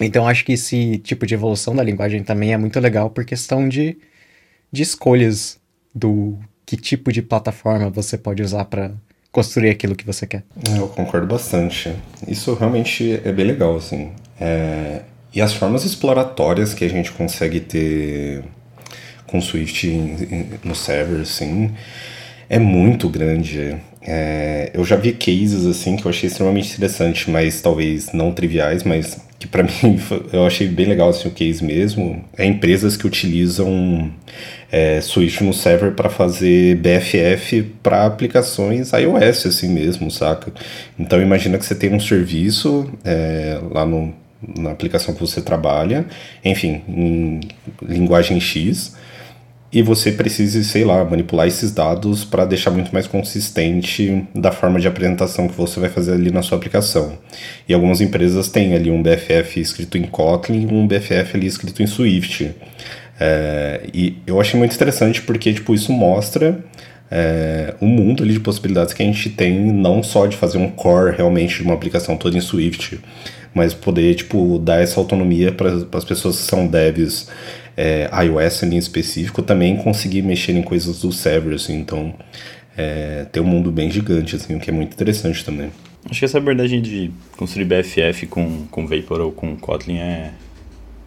Então 0.00 0.26
acho 0.26 0.44
que 0.44 0.52
esse 0.52 0.98
tipo 0.98 1.26
de 1.26 1.34
evolução 1.34 1.74
da 1.74 1.82
linguagem 1.82 2.22
também 2.22 2.52
é 2.52 2.56
muito 2.56 2.78
legal 2.80 3.10
por 3.10 3.24
questão 3.24 3.68
de 3.68 3.96
de 4.72 4.82
escolhas 4.82 5.58
do 5.94 6.38
que 6.64 6.76
tipo 6.76 7.12
de 7.12 7.20
plataforma 7.20 7.90
você 7.90 8.16
pode 8.16 8.42
usar 8.42 8.64
para 8.64 8.92
construir 9.30 9.70
aquilo 9.70 9.94
que 9.94 10.06
você 10.06 10.26
quer. 10.26 10.42
É, 10.68 10.78
eu 10.78 10.88
concordo 10.88 11.26
bastante. 11.26 11.94
Isso 12.26 12.54
realmente 12.54 13.20
é 13.24 13.32
bem 13.32 13.46
legal, 13.46 13.76
assim. 13.76 14.12
É... 14.40 15.02
E 15.34 15.40
as 15.40 15.52
formas 15.54 15.84
exploratórias 15.84 16.74
que 16.74 16.84
a 16.84 16.88
gente 16.88 17.12
consegue 17.12 17.60
ter 17.60 18.44
com 19.26 19.40
Swift 19.40 19.86
no 20.62 20.74
server, 20.74 21.22
assim, 21.22 21.74
é 22.52 22.58
muito 22.58 23.08
grande. 23.08 23.74
É... 24.02 24.70
Eu 24.74 24.84
já 24.84 24.94
vi 24.94 25.14
cases, 25.14 25.64
assim, 25.64 25.96
que 25.96 26.04
eu 26.04 26.10
achei 26.10 26.28
extremamente 26.28 26.70
interessante, 26.70 27.30
mas 27.30 27.62
talvez 27.62 28.12
não 28.12 28.30
triviais, 28.30 28.82
mas 28.82 29.18
que 29.38 29.48
para 29.48 29.62
mim 29.82 29.98
eu 30.30 30.46
achei 30.46 30.68
bem 30.68 30.84
legal, 30.84 31.08
assim, 31.08 31.28
o 31.28 31.30
case 31.30 31.64
mesmo. 31.64 32.22
É 32.36 32.44
empresas 32.44 32.94
que 32.94 33.06
utilizam 33.06 34.12
é, 34.70 35.00
Swift 35.00 35.42
no 35.42 35.54
server 35.54 35.92
para 35.92 36.10
fazer 36.10 36.76
BFF 36.76 37.62
para 37.82 38.04
aplicações 38.04 38.92
iOS 38.92 39.46
assim 39.46 39.70
mesmo, 39.70 40.10
saca? 40.10 40.52
Então 40.98 41.22
imagina 41.22 41.56
que 41.56 41.64
você 41.64 41.74
tem 41.74 41.94
um 41.94 42.00
serviço 42.00 42.86
é, 43.02 43.58
lá 43.70 43.86
no, 43.86 44.14
na 44.58 44.72
aplicação 44.72 45.14
que 45.14 45.20
você 45.20 45.40
trabalha, 45.40 46.04
enfim, 46.44 46.82
em 46.86 47.40
linguagem 47.80 48.38
X, 48.38 48.94
e 49.72 49.80
você 49.80 50.12
precise, 50.12 50.62
sei 50.64 50.84
lá, 50.84 51.02
manipular 51.02 51.46
esses 51.46 51.72
dados 51.72 52.26
para 52.26 52.44
deixar 52.44 52.70
muito 52.70 52.92
mais 52.92 53.06
consistente 53.06 54.26
da 54.34 54.52
forma 54.52 54.78
de 54.78 54.86
apresentação 54.86 55.48
que 55.48 55.56
você 55.56 55.80
vai 55.80 55.88
fazer 55.88 56.12
ali 56.12 56.30
na 56.30 56.42
sua 56.42 56.58
aplicação. 56.58 57.16
E 57.66 57.72
algumas 57.72 58.02
empresas 58.02 58.48
têm 58.48 58.74
ali 58.74 58.90
um 58.90 59.02
BFF 59.02 59.58
escrito 59.58 59.96
em 59.96 60.02
Kotlin 60.02 60.68
e 60.68 60.74
um 60.74 60.86
BFF 60.86 61.36
ali 61.36 61.46
escrito 61.46 61.82
em 61.82 61.86
Swift. 61.86 62.54
É, 63.18 63.80
e 63.94 64.18
eu 64.26 64.38
achei 64.38 64.58
muito 64.58 64.74
interessante 64.74 65.22
porque 65.22 65.54
tipo, 65.54 65.72
isso 65.74 65.90
mostra 65.90 66.62
é, 67.10 67.74
um 67.80 67.86
mundo 67.86 68.22
ali 68.22 68.34
de 68.34 68.40
possibilidades 68.40 68.92
que 68.92 69.02
a 69.02 69.06
gente 69.06 69.30
tem, 69.30 69.58
não 69.72 70.02
só 70.02 70.26
de 70.26 70.36
fazer 70.36 70.58
um 70.58 70.68
core 70.68 71.16
realmente 71.16 71.56
de 71.56 71.62
uma 71.62 71.74
aplicação 71.74 72.16
toda 72.16 72.36
em 72.36 72.40
Swift, 72.42 73.00
mas 73.54 73.72
poder 73.72 74.14
tipo, 74.16 74.58
dar 74.58 74.82
essa 74.82 75.00
autonomia 75.00 75.50
para 75.50 75.70
as 75.92 76.04
pessoas 76.04 76.36
que 76.36 76.42
são 76.42 76.66
devs 76.66 77.28
é, 77.76 78.08
iOS 78.24 78.62
ali 78.62 78.76
em 78.76 78.78
específico, 78.78 79.42
também 79.42 79.76
conseguir 79.76 80.22
mexer 80.22 80.52
em 80.52 80.62
coisas 80.62 81.00
do 81.00 81.12
server, 81.12 81.54
assim, 81.54 81.78
então 81.78 82.14
é, 82.76 83.26
tem 83.30 83.42
um 83.42 83.46
mundo 83.46 83.70
bem 83.70 83.90
gigante, 83.90 84.36
assim, 84.36 84.56
o 84.56 84.60
que 84.60 84.70
é 84.70 84.72
muito 84.72 84.92
interessante 84.92 85.44
também. 85.44 85.70
Acho 86.10 86.18
que 86.18 86.24
essa 86.24 86.38
abordagem 86.38 86.82
de 86.82 87.10
construir 87.36 87.64
BFF 87.64 88.26
com, 88.26 88.66
com 88.70 88.86
Vapor 88.86 89.20
ou 89.20 89.32
com 89.32 89.56
Kotlin 89.56 89.98
é 89.98 90.32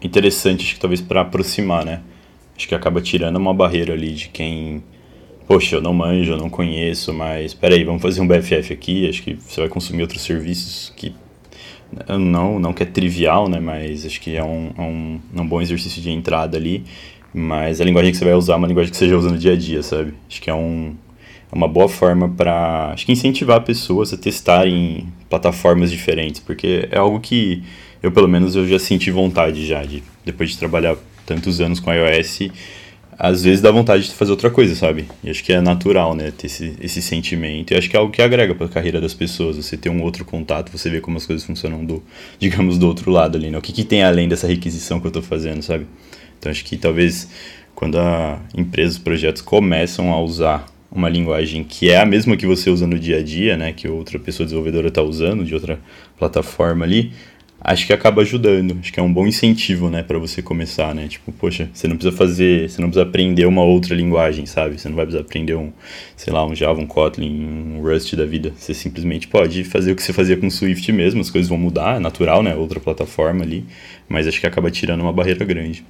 interessante, 0.02 0.64
acho 0.64 0.74
que 0.74 0.80
talvez 0.80 1.00
para 1.00 1.20
aproximar, 1.20 1.84
né? 1.84 2.00
Acho 2.56 2.66
que 2.66 2.74
acaba 2.74 3.00
tirando 3.00 3.36
uma 3.36 3.52
barreira 3.52 3.92
ali 3.92 4.14
de 4.14 4.28
quem, 4.28 4.82
poxa, 5.46 5.76
eu 5.76 5.82
não 5.82 5.92
manjo, 5.92 6.32
eu 6.32 6.38
não 6.38 6.48
conheço, 6.48 7.12
mas 7.12 7.52
peraí, 7.52 7.84
vamos 7.84 8.00
fazer 8.00 8.22
um 8.22 8.26
BFF 8.26 8.72
aqui, 8.72 9.08
acho 9.08 9.22
que 9.22 9.34
você 9.34 9.60
vai 9.60 9.68
consumir 9.68 10.02
outros 10.02 10.22
serviços 10.22 10.92
que 10.96 11.14
não, 12.18 12.58
não 12.58 12.72
que 12.72 12.82
é 12.82 12.86
trivial, 12.86 13.48
né? 13.48 13.60
Mas 13.60 14.04
acho 14.04 14.20
que 14.20 14.36
é 14.36 14.44
um, 14.44 14.70
é 14.76 14.82
um, 14.82 15.20
um 15.34 15.46
bom 15.46 15.60
exercício 15.60 16.02
de 16.02 16.10
entrada 16.10 16.56
ali. 16.56 16.84
Mas 17.32 17.80
a 17.80 17.84
linguagem 17.84 18.12
que 18.12 18.18
você 18.18 18.24
vai 18.24 18.34
usar 18.34 18.54
é 18.54 18.56
uma 18.56 18.66
linguagem 18.66 18.90
que 18.90 18.96
você 18.96 19.08
já 19.08 19.16
usa 19.16 19.30
no 19.30 19.38
dia 19.38 19.52
a 19.52 19.56
dia, 19.56 19.82
sabe? 19.82 20.14
Acho 20.28 20.40
que 20.40 20.48
é 20.48 20.54
um, 20.54 20.94
é 21.52 21.54
uma 21.54 21.68
boa 21.68 21.88
forma 21.88 22.28
para 22.28 22.92
acho 22.92 23.04
que 23.04 23.12
incentivar 23.12 23.60
pessoas 23.62 24.12
a 24.12 24.16
testarem 24.16 25.06
plataformas 25.28 25.90
diferentes, 25.90 26.40
porque 26.40 26.88
é 26.90 26.98
algo 26.98 27.20
que 27.20 27.62
eu 28.02 28.10
pelo 28.10 28.28
menos 28.28 28.56
eu 28.56 28.66
já 28.66 28.78
senti 28.78 29.10
vontade 29.10 29.66
já 29.66 29.84
de 29.84 30.02
depois 30.24 30.50
de 30.50 30.58
trabalhar 30.58 30.96
tantos 31.26 31.60
anos 31.60 31.78
com 31.78 31.92
iOS 31.92 32.50
às 33.18 33.44
vezes 33.44 33.60
dá 33.60 33.70
vontade 33.70 34.04
de 34.04 34.14
fazer 34.14 34.30
outra 34.30 34.50
coisa, 34.50 34.74
sabe? 34.74 35.06
E 35.24 35.30
acho 35.30 35.42
que 35.42 35.52
é 35.52 35.60
natural, 35.60 36.14
né, 36.14 36.30
ter 36.36 36.46
esse, 36.46 36.76
esse 36.80 37.00
sentimento. 37.00 37.72
E 37.72 37.76
acho 37.76 37.88
que 37.88 37.96
é 37.96 37.98
algo 37.98 38.12
que 38.12 38.20
agrega 38.20 38.54
para 38.54 38.66
a 38.66 38.68
carreira 38.68 39.00
das 39.00 39.14
pessoas. 39.14 39.56
Você 39.56 39.76
ter 39.76 39.88
um 39.88 40.02
outro 40.02 40.24
contato, 40.24 40.70
você 40.70 40.90
vê 40.90 41.00
como 41.00 41.16
as 41.16 41.24
coisas 41.24 41.44
funcionam 41.44 41.84
do, 41.84 42.02
digamos, 42.38 42.78
do 42.78 42.86
outro 42.86 43.10
lado 43.10 43.36
ali, 43.36 43.50
né? 43.50 43.58
O 43.58 43.62
que, 43.62 43.72
que 43.72 43.84
tem 43.84 44.02
além 44.02 44.28
dessa 44.28 44.46
requisição 44.46 45.00
que 45.00 45.06
eu 45.06 45.10
estou 45.10 45.22
fazendo, 45.22 45.62
sabe? 45.62 45.86
Então 46.38 46.52
acho 46.52 46.64
que 46.64 46.76
talvez 46.76 47.28
quando 47.74 47.98
a 47.98 48.40
empresa, 48.56 48.92
os 48.92 48.98
projetos 48.98 49.42
começam 49.42 50.10
a 50.10 50.20
usar 50.20 50.66
uma 50.90 51.10
linguagem 51.10 51.62
que 51.62 51.90
é 51.90 52.00
a 52.00 52.06
mesma 52.06 52.36
que 52.36 52.46
você 52.46 52.70
usa 52.70 52.86
no 52.86 52.98
dia 52.98 53.18
a 53.18 53.22
dia, 53.22 53.56
né, 53.56 53.72
que 53.72 53.86
outra 53.86 54.18
pessoa 54.18 54.46
desenvolvedora 54.46 54.88
está 54.88 55.02
usando 55.02 55.44
de 55.44 55.54
outra 55.54 55.78
plataforma 56.18 56.86
ali, 56.86 57.12
acho 57.66 57.84
que 57.84 57.92
acaba 57.92 58.22
ajudando. 58.22 58.78
Acho 58.80 58.92
que 58.92 59.00
é 59.00 59.02
um 59.02 59.12
bom 59.12 59.26
incentivo, 59.26 59.90
né, 59.90 60.02
para 60.02 60.18
você 60.18 60.40
começar, 60.40 60.94
né? 60.94 61.08
Tipo, 61.08 61.32
poxa, 61.32 61.68
você 61.74 61.88
não 61.88 61.96
precisa 61.96 62.16
fazer, 62.16 62.70
você 62.70 62.80
não 62.80 62.88
precisa 62.88 63.08
aprender 63.08 63.44
uma 63.44 63.62
outra 63.62 63.94
linguagem, 63.94 64.46
sabe? 64.46 64.78
Você 64.78 64.88
não 64.88 64.94
vai 64.94 65.04
precisar 65.04 65.24
aprender 65.24 65.56
um, 65.56 65.72
sei 66.16 66.32
lá, 66.32 66.46
um 66.46 66.54
Java, 66.54 66.80
um 66.80 66.86
Kotlin, 66.86 67.76
um 67.76 67.82
Rust 67.82 68.14
da 68.14 68.24
vida. 68.24 68.52
Você 68.56 68.72
simplesmente 68.72 69.26
pode 69.26 69.64
fazer 69.64 69.92
o 69.92 69.96
que 69.96 70.02
você 70.02 70.12
fazia 70.12 70.36
com 70.36 70.48
Swift 70.48 70.92
mesmo, 70.92 71.20
as 71.20 71.28
coisas 71.28 71.48
vão 71.48 71.58
mudar, 71.58 71.96
é 71.96 71.98
natural, 71.98 72.42
né? 72.42 72.54
Outra 72.54 72.78
plataforma 72.78 73.42
ali, 73.42 73.64
mas 74.08 74.28
acho 74.28 74.40
que 74.40 74.46
acaba 74.46 74.70
tirando 74.70 75.00
uma 75.00 75.12
barreira 75.12 75.44
grande. 75.44 75.84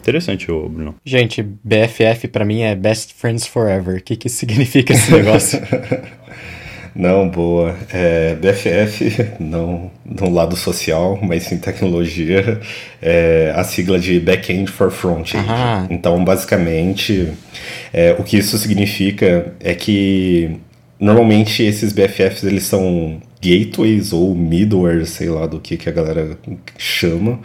Interessante, 0.00 0.50
ô 0.50 0.68
Bruno. 0.68 0.96
Gente, 1.04 1.42
BFF 1.42 2.28
para 2.28 2.44
mim 2.44 2.60
é 2.60 2.74
Best 2.74 3.14
Friends 3.14 3.46
Forever. 3.46 3.98
O 3.98 4.02
que 4.02 4.16
que 4.16 4.28
significa 4.28 4.92
esse 4.92 5.12
negócio? 5.12 5.60
Não, 6.94 7.28
boa. 7.28 7.74
É, 7.92 8.36
BFF, 8.36 9.32
não 9.40 9.90
no 10.04 10.30
lado 10.30 10.54
social, 10.54 11.18
mas 11.20 11.44
sim 11.44 11.58
tecnologia, 11.58 12.60
é 13.02 13.52
a 13.56 13.64
sigla 13.64 13.98
de 13.98 14.20
Backend 14.20 14.70
for 14.70 14.90
Frontend. 14.90 15.44
Então, 15.90 16.22
basicamente, 16.24 17.32
é, 17.92 18.14
o 18.18 18.22
que 18.22 18.36
isso 18.36 18.56
significa 18.58 19.52
é 19.60 19.74
que 19.74 20.56
normalmente 21.00 21.62
esses 21.62 21.92
BFFs 21.92 22.44
eles 22.44 22.64
são 22.64 23.20
gateways 23.42 24.12
ou 24.12 24.34
middleware, 24.34 25.04
sei 25.04 25.28
lá 25.28 25.46
do 25.46 25.60
que, 25.60 25.76
que 25.76 25.88
a 25.88 25.92
galera 25.92 26.38
chama, 26.78 27.40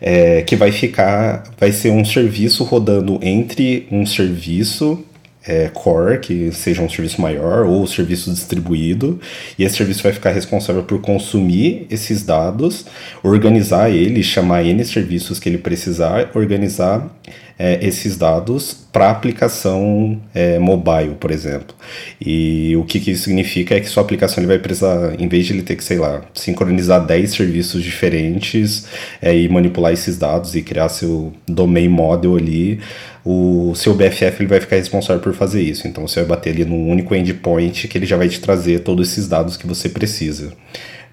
é, 0.00 0.42
que 0.42 0.56
vai 0.56 0.70
ficar, 0.70 1.42
vai 1.58 1.72
ser 1.72 1.90
um 1.90 2.04
serviço 2.04 2.64
rodando 2.64 3.18
entre 3.22 3.86
um 3.90 4.06
serviço 4.06 5.04
é, 5.46 5.68
core, 5.68 6.18
que 6.18 6.52
seja 6.52 6.82
um 6.82 6.88
serviço 6.88 7.20
maior, 7.20 7.66
ou 7.66 7.86
serviço 7.86 8.32
distribuído, 8.32 9.20
e 9.58 9.64
esse 9.64 9.76
serviço 9.76 10.02
vai 10.02 10.12
ficar 10.12 10.30
responsável 10.30 10.82
por 10.82 11.00
consumir 11.00 11.86
esses 11.90 12.22
dados, 12.22 12.86
organizar 13.22 13.90
eles, 13.90 14.26
chamar 14.26 14.64
N 14.64 14.84
serviços 14.84 15.38
que 15.38 15.48
ele 15.48 15.58
precisar, 15.58 16.30
organizar 16.34 17.10
é, 17.58 17.78
esses 17.84 18.16
dados 18.16 18.84
para 18.92 19.10
aplicação 19.10 20.20
é, 20.34 20.58
mobile, 20.58 21.14
por 21.18 21.30
exemplo. 21.30 21.74
E 22.20 22.76
o 22.76 22.84
que, 22.84 23.00
que 23.00 23.10
isso 23.10 23.24
significa 23.24 23.74
é 23.74 23.80
que 23.80 23.88
sua 23.88 24.02
aplicação 24.02 24.38
ele 24.38 24.46
vai 24.46 24.58
precisar, 24.58 25.20
em 25.20 25.28
vez 25.28 25.46
de 25.46 25.52
ele 25.52 25.62
ter 25.62 25.76
que, 25.76 25.84
sei 25.84 25.98
lá, 25.98 26.22
sincronizar 26.32 27.04
10 27.04 27.30
serviços 27.30 27.82
diferentes 27.82 28.86
é, 29.20 29.36
e 29.36 29.48
manipular 29.48 29.92
esses 29.92 30.16
dados 30.16 30.54
e 30.54 30.62
criar 30.62 30.88
seu 30.88 31.32
domain 31.46 31.88
model 31.88 32.36
ali, 32.36 32.80
o 33.24 33.72
seu 33.74 33.94
BFF 33.94 34.42
ele 34.42 34.46
vai 34.48 34.60
ficar 34.60 34.76
responsável 34.76 35.22
por 35.22 35.34
fazer 35.34 35.62
isso. 35.62 35.88
Então 35.88 36.06
você 36.06 36.20
vai 36.20 36.36
bater 36.36 36.50
ali 36.50 36.64
num 36.64 36.88
único 36.88 37.14
endpoint 37.14 37.88
que 37.88 37.98
ele 37.98 38.06
já 38.06 38.16
vai 38.16 38.28
te 38.28 38.40
trazer 38.40 38.80
todos 38.80 39.10
esses 39.10 39.26
dados 39.26 39.56
que 39.56 39.66
você 39.66 39.88
precisa. 39.88 40.52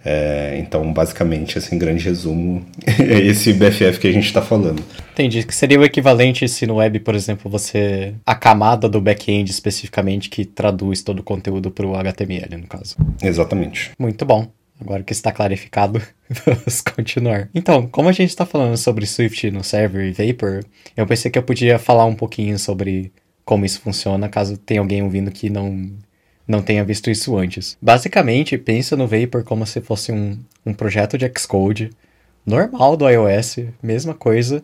É, 0.04 0.58
então, 0.58 0.92
basicamente, 0.92 1.58
assim, 1.58 1.78
grande 1.78 2.04
resumo, 2.04 2.66
é 2.86 3.20
esse 3.22 3.54
BFF 3.54 4.00
que 4.00 4.08
a 4.08 4.12
gente 4.12 4.26
está 4.26 4.42
falando. 4.42 4.84
Entendi. 5.14 5.44
Que 5.44 5.54
seria 5.54 5.80
o 5.80 5.84
equivalente 5.84 6.48
se 6.48 6.66
no 6.66 6.76
web, 6.76 7.00
por 7.02 7.16
exemplo, 7.16 7.50
você. 7.50 8.14
a 8.26 8.36
camada 8.36 8.90
do 8.90 9.00
back-end 9.00 9.50
especificamente 9.52 10.30
que 10.30 10.46
traduz 10.46 11.02
todo 11.02 11.20
o 11.20 11.24
conteúdo 11.24 11.70
para 11.70 11.86
o 11.86 11.96
HTML, 11.96 12.58
no 12.58 12.68
caso. 12.68 12.96
Exatamente. 13.22 13.92
Muito 14.00 14.26
bom. 14.26 14.48
Agora 14.80 15.04
que 15.04 15.14
está 15.14 15.32
clarificado, 15.32 16.02
vamos 16.44 16.82
continuar. 16.82 17.50
Então, 17.54 17.86
como 17.88 18.10
a 18.10 18.12
gente 18.12 18.30
está 18.30 18.48
falando 18.48 18.76
sobre 18.78 19.06
Swift 19.06 19.52
no 19.52 19.64
server 19.64 20.08
e 20.08 20.12
Vapor, 20.12 20.64
eu 20.98 21.06
pensei 21.06 21.30
que 21.30 21.38
eu 21.38 21.44
podia 21.44 21.78
falar 21.78 22.06
um 22.06 22.16
pouquinho 22.16 22.58
sobre 22.58 23.12
como 23.46 23.64
isso 23.64 23.80
funciona, 23.80 24.28
caso 24.28 24.58
tenha 24.58 24.80
alguém 24.80 25.04
ouvindo 25.04 25.30
que 25.30 25.52
não, 25.52 25.92
não 26.52 26.62
tenha 26.62 26.84
visto 26.84 27.10
isso 27.10 27.36
antes. 27.38 27.78
Basicamente, 27.82 28.58
pensa 28.58 28.96
no 28.96 29.08
Vapor 29.08 29.44
como 29.44 29.66
se 29.66 29.82
fosse 29.82 30.12
um, 30.12 30.38
um 30.66 30.74
projeto 30.74 31.18
de 31.18 31.32
Xcode 31.38 31.90
normal 32.46 32.96
do 32.96 33.10
iOS, 33.10 33.58
mesma 33.82 34.14
coisa, 34.14 34.64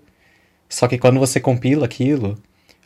só 0.69 0.87
que 0.87 0.97
quando 0.97 1.19
você 1.19 1.39
compila 1.39 1.85
aquilo, 1.85 2.37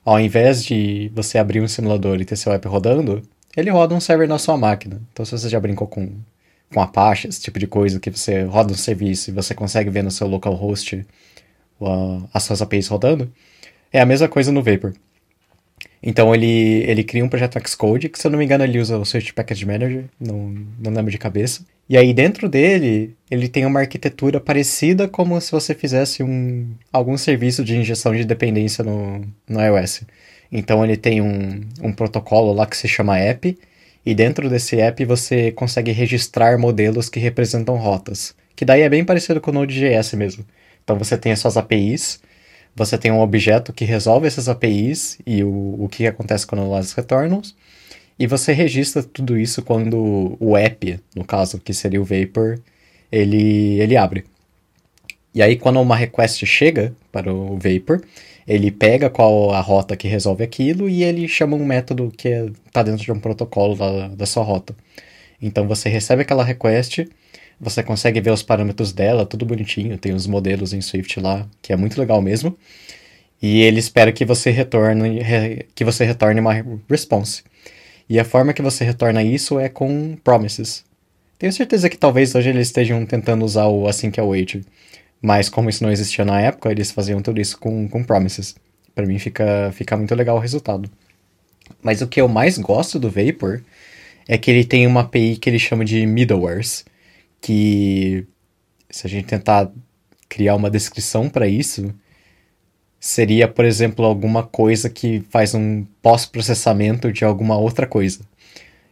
ao 0.05 0.19
invés 0.19 0.63
de 0.63 1.11
você 1.13 1.37
abrir 1.37 1.61
um 1.61 1.67
simulador 1.67 2.21
e 2.21 2.25
ter 2.25 2.35
seu 2.35 2.51
app 2.53 2.67
rodando, 2.67 3.21
ele 3.55 3.69
roda 3.69 3.95
um 3.95 3.99
server 3.99 4.27
na 4.27 4.37
sua 4.37 4.57
máquina. 4.57 5.01
Então, 5.11 5.25
se 5.25 5.31
você 5.31 5.49
já 5.49 5.59
brincou 5.59 5.87
com 5.87 6.09
com 6.73 6.81
Apache, 6.81 7.27
esse 7.27 7.41
tipo 7.41 7.59
de 7.59 7.67
coisa, 7.67 7.99
que 7.99 8.09
você 8.09 8.43
roda 8.43 8.71
um 8.71 8.77
serviço 8.77 9.29
e 9.29 9.33
você 9.33 9.53
consegue 9.53 9.89
ver 9.89 10.03
no 10.03 10.11
seu 10.11 10.27
localhost 10.27 11.05
uh, 11.79 12.29
as 12.33 12.43
suas 12.43 12.61
APIs 12.61 12.87
rodando, 12.87 13.31
é 13.91 13.99
a 13.99 14.05
mesma 14.05 14.27
coisa 14.27 14.51
no 14.51 14.63
Vapor. 14.63 14.93
Então 16.03 16.33
ele, 16.33 16.83
ele 16.87 17.03
cria 17.03 17.23
um 17.23 17.29
projeto 17.29 17.59
Xcode, 17.67 18.09
que 18.09 18.17
se 18.17 18.25
eu 18.25 18.31
não 18.31 18.39
me 18.39 18.45
engano 18.45 18.63
ele 18.63 18.79
usa 18.79 18.97
o 18.97 19.05
Switch 19.05 19.33
Package 19.33 19.65
Manager, 19.65 20.05
não, 20.19 20.55
não 20.79 20.91
lembro 20.91 21.11
de 21.11 21.17
cabeça. 21.17 21.63
E 21.87 21.97
aí 21.97 22.13
dentro 22.13 22.49
dele, 22.49 23.15
ele 23.29 23.47
tem 23.47 23.65
uma 23.65 23.81
arquitetura 23.81 24.39
parecida 24.39 25.07
como 25.07 25.39
se 25.39 25.51
você 25.51 25.75
fizesse 25.75 26.23
um, 26.23 26.67
algum 26.91 27.17
serviço 27.17 27.63
de 27.63 27.77
injeção 27.77 28.15
de 28.15 28.25
dependência 28.25 28.83
no, 28.83 29.21
no 29.47 29.61
iOS. 29.61 30.01
Então 30.51 30.83
ele 30.83 30.97
tem 30.97 31.21
um, 31.21 31.61
um 31.81 31.93
protocolo 31.93 32.51
lá 32.51 32.65
que 32.65 32.75
se 32.77 32.87
chama 32.87 33.19
app, 33.19 33.57
e 34.05 34.15
dentro 34.15 34.49
desse 34.49 34.79
app 34.79 35.03
você 35.05 35.51
consegue 35.51 35.91
registrar 35.91 36.57
modelos 36.57 37.09
que 37.09 37.19
representam 37.19 37.75
rotas. 37.75 38.33
Que 38.55 38.65
daí 38.65 38.81
é 38.81 38.89
bem 38.89 39.05
parecido 39.05 39.39
com 39.39 39.51
o 39.51 39.53
Node.js 39.53 40.13
mesmo. 40.13 40.45
Então 40.83 40.97
você 40.97 41.17
tem 41.17 41.31
as 41.31 41.39
suas 41.39 41.57
APIs, 41.57 42.19
você 42.75 42.97
tem 42.97 43.11
um 43.11 43.21
objeto 43.21 43.73
que 43.73 43.85
resolve 43.85 44.27
essas 44.27 44.47
APIs 44.47 45.19
e 45.25 45.43
o, 45.43 45.75
o 45.79 45.89
que 45.89 46.07
acontece 46.07 46.47
quando 46.47 46.63
elas 46.63 46.93
retornam. 46.93 47.41
E 48.17 48.27
você 48.27 48.53
registra 48.53 49.01
tudo 49.03 49.37
isso 49.37 49.61
quando 49.61 50.37
o 50.39 50.55
app, 50.55 50.99
no 51.15 51.25
caso, 51.25 51.59
que 51.59 51.73
seria 51.73 52.01
o 52.01 52.05
Vapor, 52.05 52.59
ele, 53.11 53.79
ele 53.79 53.97
abre. 53.97 54.25
E 55.33 55.41
aí, 55.41 55.55
quando 55.55 55.79
uma 55.81 55.95
request 55.95 56.45
chega 56.45 56.93
para 57.11 57.33
o 57.33 57.57
Vapor, 57.57 58.01
ele 58.47 58.71
pega 58.71 59.09
qual 59.09 59.51
a 59.51 59.61
rota 59.61 59.95
que 59.95 60.07
resolve 60.07 60.43
aquilo 60.43 60.89
e 60.89 61.03
ele 61.03 61.27
chama 61.27 61.55
um 61.55 61.65
método 61.65 62.11
que 62.15 62.29
está 62.67 62.81
é, 62.81 62.83
dentro 62.83 63.03
de 63.03 63.11
um 63.11 63.19
protocolo 63.19 63.75
da, 63.75 64.09
da 64.09 64.25
sua 64.25 64.43
rota. 64.43 64.75
Então 65.41 65.67
você 65.67 65.89
recebe 65.89 66.21
aquela 66.21 66.43
request, 66.43 67.07
você 67.61 67.83
consegue 67.83 68.19
ver 68.19 68.31
os 68.31 68.41
parâmetros 68.41 68.91
dela, 68.91 69.25
tudo 69.25 69.45
bonitinho, 69.45 69.97
tem 69.97 70.13
os 70.13 70.25
modelos 70.25 70.73
em 70.73 70.81
Swift 70.81 71.19
lá, 71.19 71.47
que 71.61 71.71
é 71.71 71.77
muito 71.77 71.99
legal 71.99 72.19
mesmo. 72.19 72.57
E 73.39 73.61
ele 73.61 73.79
espera 73.79 74.11
que 74.11 74.25
você 74.25 74.49
retorne 74.49 75.19
que 75.75 75.85
você 75.85 76.03
retorne 76.03 76.39
uma 76.39 76.53
response. 76.89 77.43
E 78.09 78.19
a 78.19 78.25
forma 78.25 78.53
que 78.53 78.61
você 78.61 78.83
retorna 78.83 79.23
isso 79.23 79.59
é 79.59 79.69
com 79.69 80.17
promises. 80.23 80.83
Tenho 81.37 81.53
certeza 81.53 81.89
que 81.89 81.97
talvez 81.97 82.35
hoje 82.35 82.49
eles 82.49 82.67
estejam 82.67 83.05
tentando 83.05 83.45
usar 83.45 83.67
o 83.67 83.87
assim 83.87 84.11
que 84.11 84.19
é 84.19 84.23
wait. 84.23 84.61
Mas 85.21 85.47
como 85.47 85.69
isso 85.69 85.83
não 85.83 85.91
existia 85.91 86.25
na 86.25 86.41
época, 86.41 86.71
eles 86.71 86.91
faziam 86.91 87.21
tudo 87.21 87.39
isso 87.39 87.57
com, 87.59 87.87
com 87.87 88.03
promises. 88.03 88.55
Para 88.95 89.05
mim 89.05 89.19
fica, 89.19 89.71
fica 89.73 89.95
muito 89.95 90.13
legal 90.15 90.35
o 90.37 90.39
resultado. 90.39 90.89
Mas 91.81 92.01
o 92.01 92.07
que 92.07 92.19
eu 92.19 92.27
mais 92.27 92.57
gosto 92.57 92.99
do 92.99 93.09
Vapor 93.09 93.61
é 94.27 94.37
que 94.37 94.51
ele 94.51 94.63
tem 94.63 94.85
uma 94.87 95.01
API 95.01 95.37
que 95.37 95.49
ele 95.49 95.59
chama 95.59 95.85
de 95.85 96.05
middlewares, 96.05 96.85
que 97.41 98.25
se 98.89 99.07
a 99.07 99.09
gente 99.09 99.25
tentar 99.25 99.71
criar 100.29 100.55
uma 100.55 100.69
descrição 100.69 101.27
para 101.27 101.47
isso, 101.47 101.93
seria, 102.99 103.47
por 103.47 103.65
exemplo, 103.65 104.05
alguma 104.05 104.43
coisa 104.43 104.89
que 104.89 105.21
faz 105.29 105.55
um 105.55 105.85
pós-processamento 106.01 107.11
de 107.11 107.25
alguma 107.25 107.57
outra 107.57 107.87
coisa. 107.87 108.19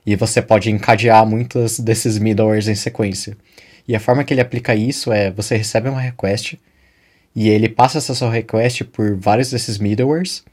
E 0.06 0.16
você 0.16 0.42
pode 0.42 0.72
encadear 0.72 1.26
muitos 1.26 1.80
desses 1.80 2.18
middlewares 2.18 2.68
em 2.68 2.76
sequência. 2.76 3.38
E 3.88 3.96
a 3.96 4.00
forma 4.00 4.24
que 4.24 4.34
ele 4.34 4.42
aplica 4.42 4.76
isso 4.76 5.12
é 5.12 5.30
você 5.32 5.56
recebe 5.56 5.90
uma 5.90 6.02
request 6.02 6.60
e 7.36 7.50
ele 7.50 7.70
passa 7.70 8.00
essa 8.00 8.16
sua 8.16 8.32
request 8.32 8.84
por 8.86 9.16
vários 9.16 9.52
desses 9.52 9.78
middlewares 9.78 10.44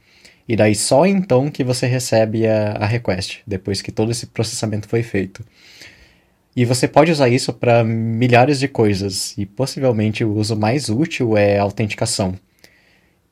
e 0.47 0.55
daí 0.55 0.75
só 0.75 1.05
então 1.05 1.49
que 1.49 1.63
você 1.63 1.85
recebe 1.85 2.47
a, 2.47 2.73
a 2.73 2.85
request, 2.85 3.41
depois 3.45 3.81
que 3.81 3.91
todo 3.91 4.11
esse 4.11 4.27
processamento 4.27 4.87
foi 4.87 5.03
feito. 5.03 5.43
E 6.57 6.65
você 6.65 6.87
pode 6.87 7.11
usar 7.11 7.29
isso 7.29 7.53
para 7.53 7.83
milhares 7.83 8.59
de 8.59 8.67
coisas, 8.67 9.37
e 9.37 9.45
possivelmente 9.45 10.23
o 10.23 10.33
uso 10.33 10.57
mais 10.57 10.89
útil 10.89 11.37
é 11.37 11.59
autenticação. 11.59 12.33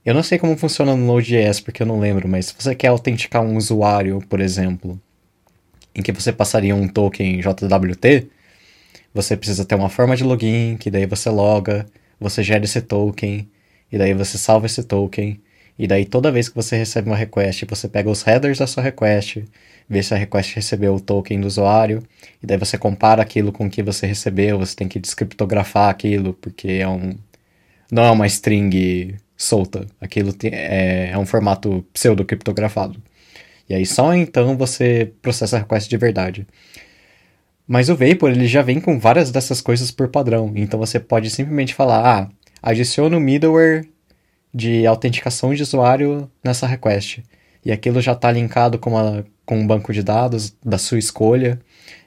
Eu 0.06 0.14
não 0.14 0.22
sei 0.22 0.38
como 0.38 0.56
funciona 0.56 0.96
no 0.96 1.04
Node.js, 1.08 1.60
porque 1.60 1.82
eu 1.82 1.88
não 1.88 2.00
lembro, 2.00 2.30
mas 2.30 2.46
se 2.46 2.54
você 2.56 2.76
quer 2.76 2.90
autenticar 2.90 3.42
um 3.42 3.58
usuário, 3.58 4.22
por 4.30 4.40
exemplo, 4.40 5.02
em 5.96 6.04
que 6.04 6.12
você 6.12 6.32
passaria 6.32 6.76
um 6.76 6.88
token 6.88 7.40
JWT, 7.40 8.30
você 9.12 9.36
precisa 9.36 9.66
ter 9.66 9.74
uma 9.74 9.90
forma 9.90 10.16
de 10.16 10.24
login, 10.24 10.78
que 10.78 10.92
daí 10.92 11.08
você 11.08 11.32
loga, 11.32 11.88
você 12.20 12.44
gera 12.44 12.64
esse 12.64 12.80
token, 12.80 13.50
e 13.92 13.98
daí 13.98 14.14
você 14.14 14.38
salva 14.38 14.68
esse 14.68 14.84
token, 14.84 15.42
e 15.78 15.88
daí 15.88 16.06
toda 16.06 16.32
vez 16.32 16.48
que 16.50 16.56
você 16.56 16.78
recebe 16.78 17.10
uma 17.10 17.16
request, 17.16 17.66
você 17.66 17.88
pega 17.88 18.10
os 18.10 18.24
headers 18.24 18.60
da 18.60 18.68
sua 18.68 18.82
request, 18.84 19.44
vê 19.90 20.02
se 20.02 20.14
a 20.14 20.18
request 20.18 20.56
recebeu 20.56 20.96
o 20.96 21.00
token 21.00 21.42
do 21.42 21.48
usuário, 21.48 22.02
e 22.42 22.48
daí 22.48 22.58
você 22.58 22.78
compara 22.78 23.22
aquilo 23.22 23.52
com 23.52 23.66
o 23.66 23.70
que 23.70 23.84
você 23.84 24.08
recebeu, 24.08 24.58
você 24.58 24.76
tem 24.76 24.88
que 24.88 25.00
descriptografar 25.00 25.90
aquilo, 25.90 26.34
porque 26.34 26.70
é 26.70 26.88
um 26.88 27.14
não 27.92 28.04
é 28.04 28.12
uma 28.12 28.26
string 28.26 29.16
solta, 29.38 29.86
aquilo 30.02 30.34
é, 30.44 31.12
é 31.12 31.18
um 31.18 31.26
formato 31.26 31.86
pseudo-criptografado. 31.94 33.02
E 33.70 33.76
aí 33.76 33.86
só 33.86 34.14
então 34.14 34.58
você 34.58 35.12
processa 35.22 35.58
a 35.58 35.60
request 35.60 35.90
de 35.90 35.98
verdade. 35.98 36.48
Mas 37.68 37.90
o 37.90 37.96
Vapor 37.96 38.32
ele 38.32 38.48
já 38.48 38.62
vem 38.62 38.80
com 38.80 39.00
várias 39.00 39.32
dessas 39.32 39.60
coisas 39.62 39.92
por 39.92 40.08
padrão, 40.08 40.52
então 40.56 40.80
você 40.80 41.00
pode 41.00 41.30
simplesmente 41.30 41.74
falar, 41.74 42.06
ah, 42.06 42.30
adiciona 42.62 43.18
o 43.18 43.20
middleware 43.20 43.88
de 44.56 44.88
autenticação 44.88 45.54
de 45.54 45.62
usuário 45.62 46.32
nessa 46.42 46.66
request. 46.66 47.22
E 47.64 47.74
aquilo 47.74 48.00
já 48.00 48.14
está 48.14 48.32
linkado 48.32 48.80
com, 48.80 48.92
uma, 48.92 49.26
com 49.46 49.60
um 49.60 49.68
banco 49.68 49.92
de 49.92 50.02
dados 50.02 50.56
da 50.64 50.78
sua 50.78 50.98
escolha. 50.98 51.60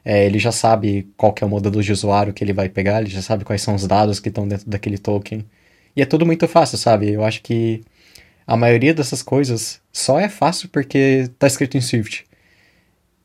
É, 0.02 0.24
ele 0.24 0.38
já 0.38 0.50
sabe 0.50 1.06
qual 1.14 1.34
é 1.38 1.44
o 1.44 1.48
modelo 1.48 1.82
de 1.82 1.92
usuário 1.92 2.32
que 2.32 2.42
ele 2.42 2.54
vai 2.54 2.70
pegar, 2.70 3.02
ele 3.02 3.10
já 3.10 3.20
sabe 3.20 3.44
quais 3.44 3.60
são 3.60 3.74
os 3.74 3.86
dados 3.86 4.18
que 4.18 4.30
estão 4.30 4.48
dentro 4.48 4.68
daquele 4.70 4.96
token. 4.96 5.44
E 5.94 6.00
é 6.00 6.06
tudo 6.06 6.24
muito 6.24 6.48
fácil, 6.48 6.78
sabe? 6.78 7.10
Eu 7.10 7.22
acho 7.22 7.42
que 7.42 7.82
a 8.46 8.56
maioria 8.56 8.94
dessas 8.94 9.22
coisas 9.22 9.78
só 9.92 10.18
é 10.18 10.28
fácil 10.28 10.70
porque 10.70 11.26
está 11.30 11.46
escrito 11.46 11.76
em 11.76 11.82
Swift. 11.82 12.24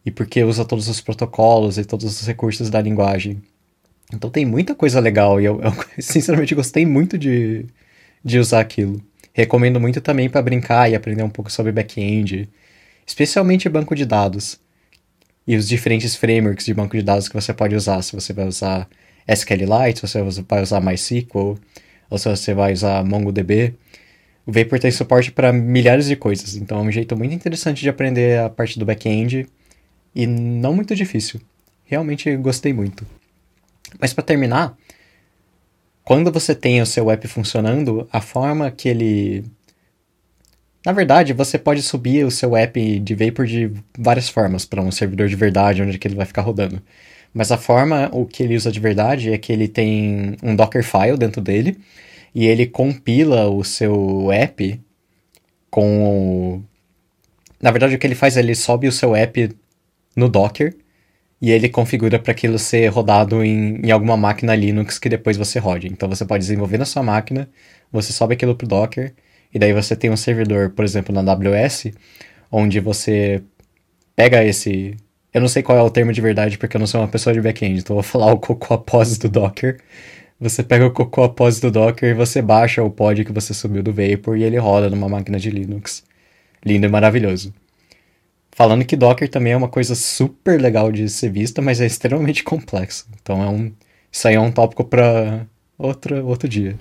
E 0.06 0.12
porque 0.12 0.44
usa 0.44 0.66
todos 0.66 0.90
os 0.90 1.00
protocolos 1.00 1.78
e 1.78 1.86
todos 1.86 2.06
os 2.06 2.28
recursos 2.28 2.70
da 2.70 2.82
linguagem. 2.82 3.42
Então 4.14 4.30
tem 4.30 4.46
muita 4.46 4.76
coisa 4.76 5.00
legal 5.00 5.40
e 5.40 5.46
eu, 5.46 5.62
eu 5.62 5.72
sinceramente 6.04 6.54
gostei 6.54 6.86
muito 6.86 7.18
de, 7.18 7.66
de 8.26 8.38
usar 8.38 8.60
aquilo. 8.60 9.02
Recomendo 9.34 9.80
muito 9.80 10.00
também 10.00 10.30
para 10.30 10.42
brincar 10.42 10.90
e 10.90 10.96
aprender 10.96 11.24
um 11.24 11.30
pouco 11.30 11.52
sobre 11.52 11.72
back-end, 11.72 12.48
especialmente 13.06 13.68
banco 13.68 13.96
de 13.96 14.06
dados 14.06 14.60
e 15.46 15.56
os 15.56 15.68
diferentes 15.68 16.16
frameworks 16.16 16.66
de 16.66 16.74
banco 16.74 16.96
de 16.96 17.04
dados 17.04 17.28
que 17.28 17.34
você 17.34 17.54
pode 17.54 17.76
usar. 17.76 18.02
Se 18.02 18.14
você 18.14 18.32
vai 18.32 18.48
usar 18.48 18.88
SQLite, 19.28 20.00
se 20.00 20.22
você 20.22 20.44
vai 20.48 20.62
usar 20.62 20.80
MySQL, 20.80 21.58
ou 22.10 22.18
se 22.18 22.30
você 22.30 22.54
vai 22.54 22.74
usar 22.74 23.04
MongoDB. 23.04 23.74
O 24.46 24.52
Vapor 24.52 24.78
tem 24.78 24.92
suporte 24.92 25.32
para 25.32 25.54
milhares 25.54 26.06
de 26.06 26.16
coisas, 26.16 26.56
então 26.56 26.80
é 26.80 26.82
um 26.82 26.92
jeito 26.92 27.16
muito 27.16 27.34
interessante 27.34 27.82
de 27.82 27.90
aprender 27.90 28.40
a 28.40 28.50
parte 28.50 28.78
do 28.78 28.86
back-end 28.86 29.48
e 30.14 30.28
não 30.28 30.76
muito 30.76 30.96
difícil. 30.96 31.40
Realmente 31.86 32.36
gostei 32.38 32.74
muito. 32.74 33.06
Mas 34.00 34.14
para 34.14 34.24
terminar, 34.24 34.78
quando 36.04 36.32
você 36.32 36.54
tem 36.54 36.82
o 36.82 36.86
seu 36.86 37.10
app 37.10 37.28
funcionando, 37.28 38.08
a 38.12 38.20
forma 38.20 38.70
que 38.72 38.90
ele. 38.90 39.46
Na 40.86 40.92
verdade, 40.92 41.32
você 41.32 41.58
pode 41.58 41.82
subir 41.82 42.26
o 42.26 42.32
seu 42.32 42.58
app 42.58 43.00
de 43.00 43.16
Vapor 43.16 43.46
de 43.46 43.72
várias 43.98 44.28
formas 44.28 44.66
para 44.66 44.82
um 44.82 44.92
servidor 44.92 45.30
de 45.30 45.36
verdade, 45.36 45.82
onde 45.82 45.98
que 45.98 46.08
ele 46.08 46.16
vai 46.16 46.26
ficar 46.26 46.42
rodando. 46.42 46.82
Mas 47.34 47.52
a 47.52 47.58
forma, 47.58 48.10
o 48.12 48.26
que 48.26 48.44
ele 48.44 48.56
usa 48.56 48.72
de 48.72 48.82
verdade 48.82 49.32
é 49.32 49.38
que 49.38 49.52
ele 49.52 49.68
tem 49.68 50.36
um 50.44 50.56
Dockerfile 50.56 51.18
dentro 51.18 51.42
dele 51.42 51.78
e 52.36 52.46
ele 52.46 52.66
compila 52.68 53.50
o 53.50 53.64
seu 53.64 54.32
app 54.32 54.80
com. 55.70 56.62
Na 57.62 57.72
verdade, 57.72 57.96
o 57.96 58.00
que 58.00 58.06
ele 58.06 58.16
faz 58.16 58.36
é 58.36 58.42
ele 58.42 58.56
sobe 58.56 58.88
o 58.88 58.92
seu 58.92 59.16
app 59.16 59.56
no 60.16 60.28
Docker 60.28 60.76
e 61.44 61.52
ele 61.52 61.68
configura 61.68 62.18
para 62.18 62.32
aquilo 62.32 62.58
ser 62.58 62.88
rodado 62.88 63.44
em, 63.44 63.82
em 63.86 63.92
alguma 63.92 64.16
máquina 64.16 64.56
Linux 64.56 64.98
que 64.98 65.10
depois 65.10 65.36
você 65.36 65.60
rode. 65.60 65.88
Então 65.88 66.08
você 66.08 66.26
pode 66.26 66.42
desenvolver 66.42 66.78
na 66.78 66.86
sua 66.86 67.04
máquina, 67.04 67.50
você 67.92 68.14
sobe 68.14 68.36
aquilo 68.36 68.56
pro 68.56 68.66
Docker, 68.66 69.14
e 69.54 69.60
daí 69.60 69.74
você 69.74 69.94
tem 69.94 70.10
um 70.10 70.16
servidor, 70.16 70.70
por 70.70 70.86
exemplo, 70.86 71.14
na 71.14 71.20
AWS, 71.34 71.92
onde 72.50 72.80
você 72.80 73.44
pega 74.16 74.42
esse. 74.46 74.96
Eu 75.34 75.42
não 75.42 75.50
sei 75.50 75.62
qual 75.64 75.78
é 75.78 75.82
o 75.82 75.90
termo 75.90 76.14
de 76.14 76.22
verdade 76.22 76.58
porque 76.58 76.78
eu 76.78 76.80
não 76.80 76.88
sou 76.88 77.02
uma 77.02 77.10
pessoa 77.10 77.34
de 77.34 77.42
back-end, 77.42 77.82
então 77.82 77.96
vou 77.96 78.04
falar 78.04 78.32
o 78.32 78.40
Cocoa 78.40 78.78
Pos 78.78 79.18
do 79.18 79.28
Docker. 79.28 79.82
Você 80.40 80.64
pega 80.64 80.86
o 80.86 80.92
Cocoa 80.92 81.28
Pos 81.28 81.60
do 81.60 81.70
Docker 81.70 82.10
e 82.10 82.14
você 82.14 82.42
baixa 82.42 82.82
o 82.82 82.90
pod 82.90 83.26
que 83.26 83.34
você 83.34 83.54
subiu 83.54 83.84
do 83.84 83.94
Vapor 83.94 84.38
e 84.38 84.44
ele 84.44 84.58
roda 84.58 84.90
numa 84.90 85.10
máquina 85.10 85.38
de 85.38 85.50
Linux. 85.50 86.06
Lindo 86.66 86.86
e 86.86 86.90
maravilhoso. 86.90 87.54
Falando 88.56 88.86
que 88.86 88.96
Docker 88.96 89.28
também 89.30 89.54
é 89.54 89.58
uma 89.58 89.68
coisa 89.68 89.96
super 89.96 90.62
legal 90.62 90.92
de 90.92 91.10
ser 91.10 91.30
vista, 91.30 91.62
mas 91.62 91.82
é 91.82 91.86
extremamente 91.86 92.44
complexo. 92.46 93.08
Então 93.22 93.42
é 93.42 93.48
um, 93.48 93.72
isso 94.12 94.28
aí 94.28 94.36
é 94.36 94.40
um 94.40 94.52
tópico 94.52 94.84
para 94.84 95.46
outro, 95.78 96.26
outro 96.26 96.48
dia. 96.48 96.76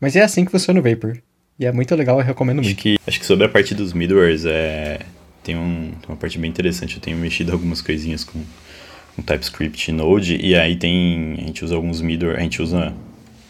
Mas 0.00 0.16
é 0.16 0.22
assim 0.22 0.44
que 0.44 0.50
funciona 0.50 0.80
o 0.80 0.82
Vapor. 0.82 1.18
E 1.58 1.66
é 1.66 1.72
muito 1.72 1.94
legal, 1.94 2.18
eu 2.20 2.24
recomendo 2.24 2.60
acho 2.60 2.68
muito. 2.68 2.80
Que, 2.80 2.98
acho 3.06 3.18
que 3.18 3.26
sobre 3.26 3.44
a 3.44 3.48
parte 3.48 3.74
dos 3.74 3.92
middlewares, 3.92 4.44
é, 4.44 5.00
tem, 5.42 5.56
um, 5.56 5.90
tem 6.00 6.08
uma 6.08 6.16
parte 6.16 6.38
bem 6.38 6.48
interessante. 6.48 6.96
Eu 6.96 7.02
tenho 7.02 7.16
mexido 7.16 7.52
algumas 7.52 7.80
coisinhas 7.80 8.22
com, 8.22 8.40
com 9.16 9.22
TypeScript 9.22 9.90
e 9.90 9.94
Node, 9.94 10.36
e 10.40 10.54
aí 10.54 10.76
tem. 10.76 11.34
A 11.38 11.46
gente 11.46 11.64
usa 11.64 11.74
alguns 11.74 12.00
middleware, 12.00 12.38
a 12.38 12.42
gente 12.42 12.62
usa. 12.62 12.92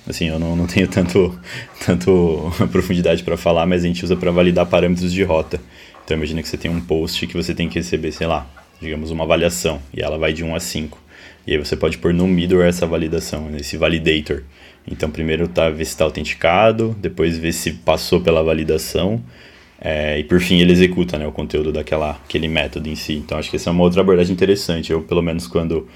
Assim, 0.07 0.29
eu 0.29 0.39
não, 0.39 0.57
não 0.57 0.67
tenho 0.67 0.89
tanto, 0.89 1.39
tanto 1.85 2.51
profundidade 2.73 3.23
para 3.23 3.37
falar, 3.37 3.67
mas 3.67 3.85
a 3.85 3.87
gente 3.87 4.03
usa 4.03 4.17
para 4.17 4.31
validar 4.31 4.65
parâmetros 4.65 5.13
de 5.13 5.23
rota. 5.23 5.61
Então 6.09 6.17
imagina 6.17 6.41
que 6.41 6.49
você 6.49 6.57
tem 6.57 6.71
um 6.71 6.81
post 6.81 7.27
que 7.27 7.37
você 7.37 7.55
tem 7.55 7.69
que 7.69 7.75
receber, 7.75 8.13
sei 8.13 8.27
lá, 8.27 8.47
digamos 8.81 9.11
uma 9.11 9.25
avaliação, 9.25 9.79
e 9.93 10.01
ela 10.01 10.17
vai 10.17 10.33
de 10.33 10.43
1 10.43 10.55
a 10.55 10.59
5. 10.59 10.99
E 11.47 11.53
aí 11.53 11.59
você 11.59 11.77
pode 11.77 11.99
pôr 11.99 12.15
no 12.15 12.27
middle 12.27 12.63
essa 12.63 12.87
validação, 12.87 13.51
nesse 13.51 13.77
validator. 13.77 14.43
Então 14.91 15.11
primeiro 15.11 15.47
tá 15.47 15.69
ver 15.69 15.85
se 15.85 15.91
está 15.91 16.07
autenticado, 16.07 16.97
depois 16.99 17.37
ver 17.37 17.53
se 17.53 17.73
passou 17.73 18.23
pela 18.23 18.43
validação, 18.43 19.23
é, 19.79 20.19
e 20.19 20.25
por 20.25 20.41
fim 20.41 20.61
ele 20.61 20.73
executa 20.73 21.19
né, 21.19 21.27
o 21.27 21.31
conteúdo 21.31 21.71
daquela 21.73 22.13
aquele 22.13 22.49
método 22.49 22.89
em 22.89 22.95
si. 22.95 23.13
Então 23.13 23.37
acho 23.37 23.51
que 23.51 23.57
essa 23.57 23.69
é 23.69 23.71
uma 23.71 23.83
outra 23.85 24.01
abordagem 24.01 24.33
interessante. 24.33 24.91
Eu, 24.91 25.03
pelo 25.03 25.21
menos 25.21 25.47
quando 25.47 25.87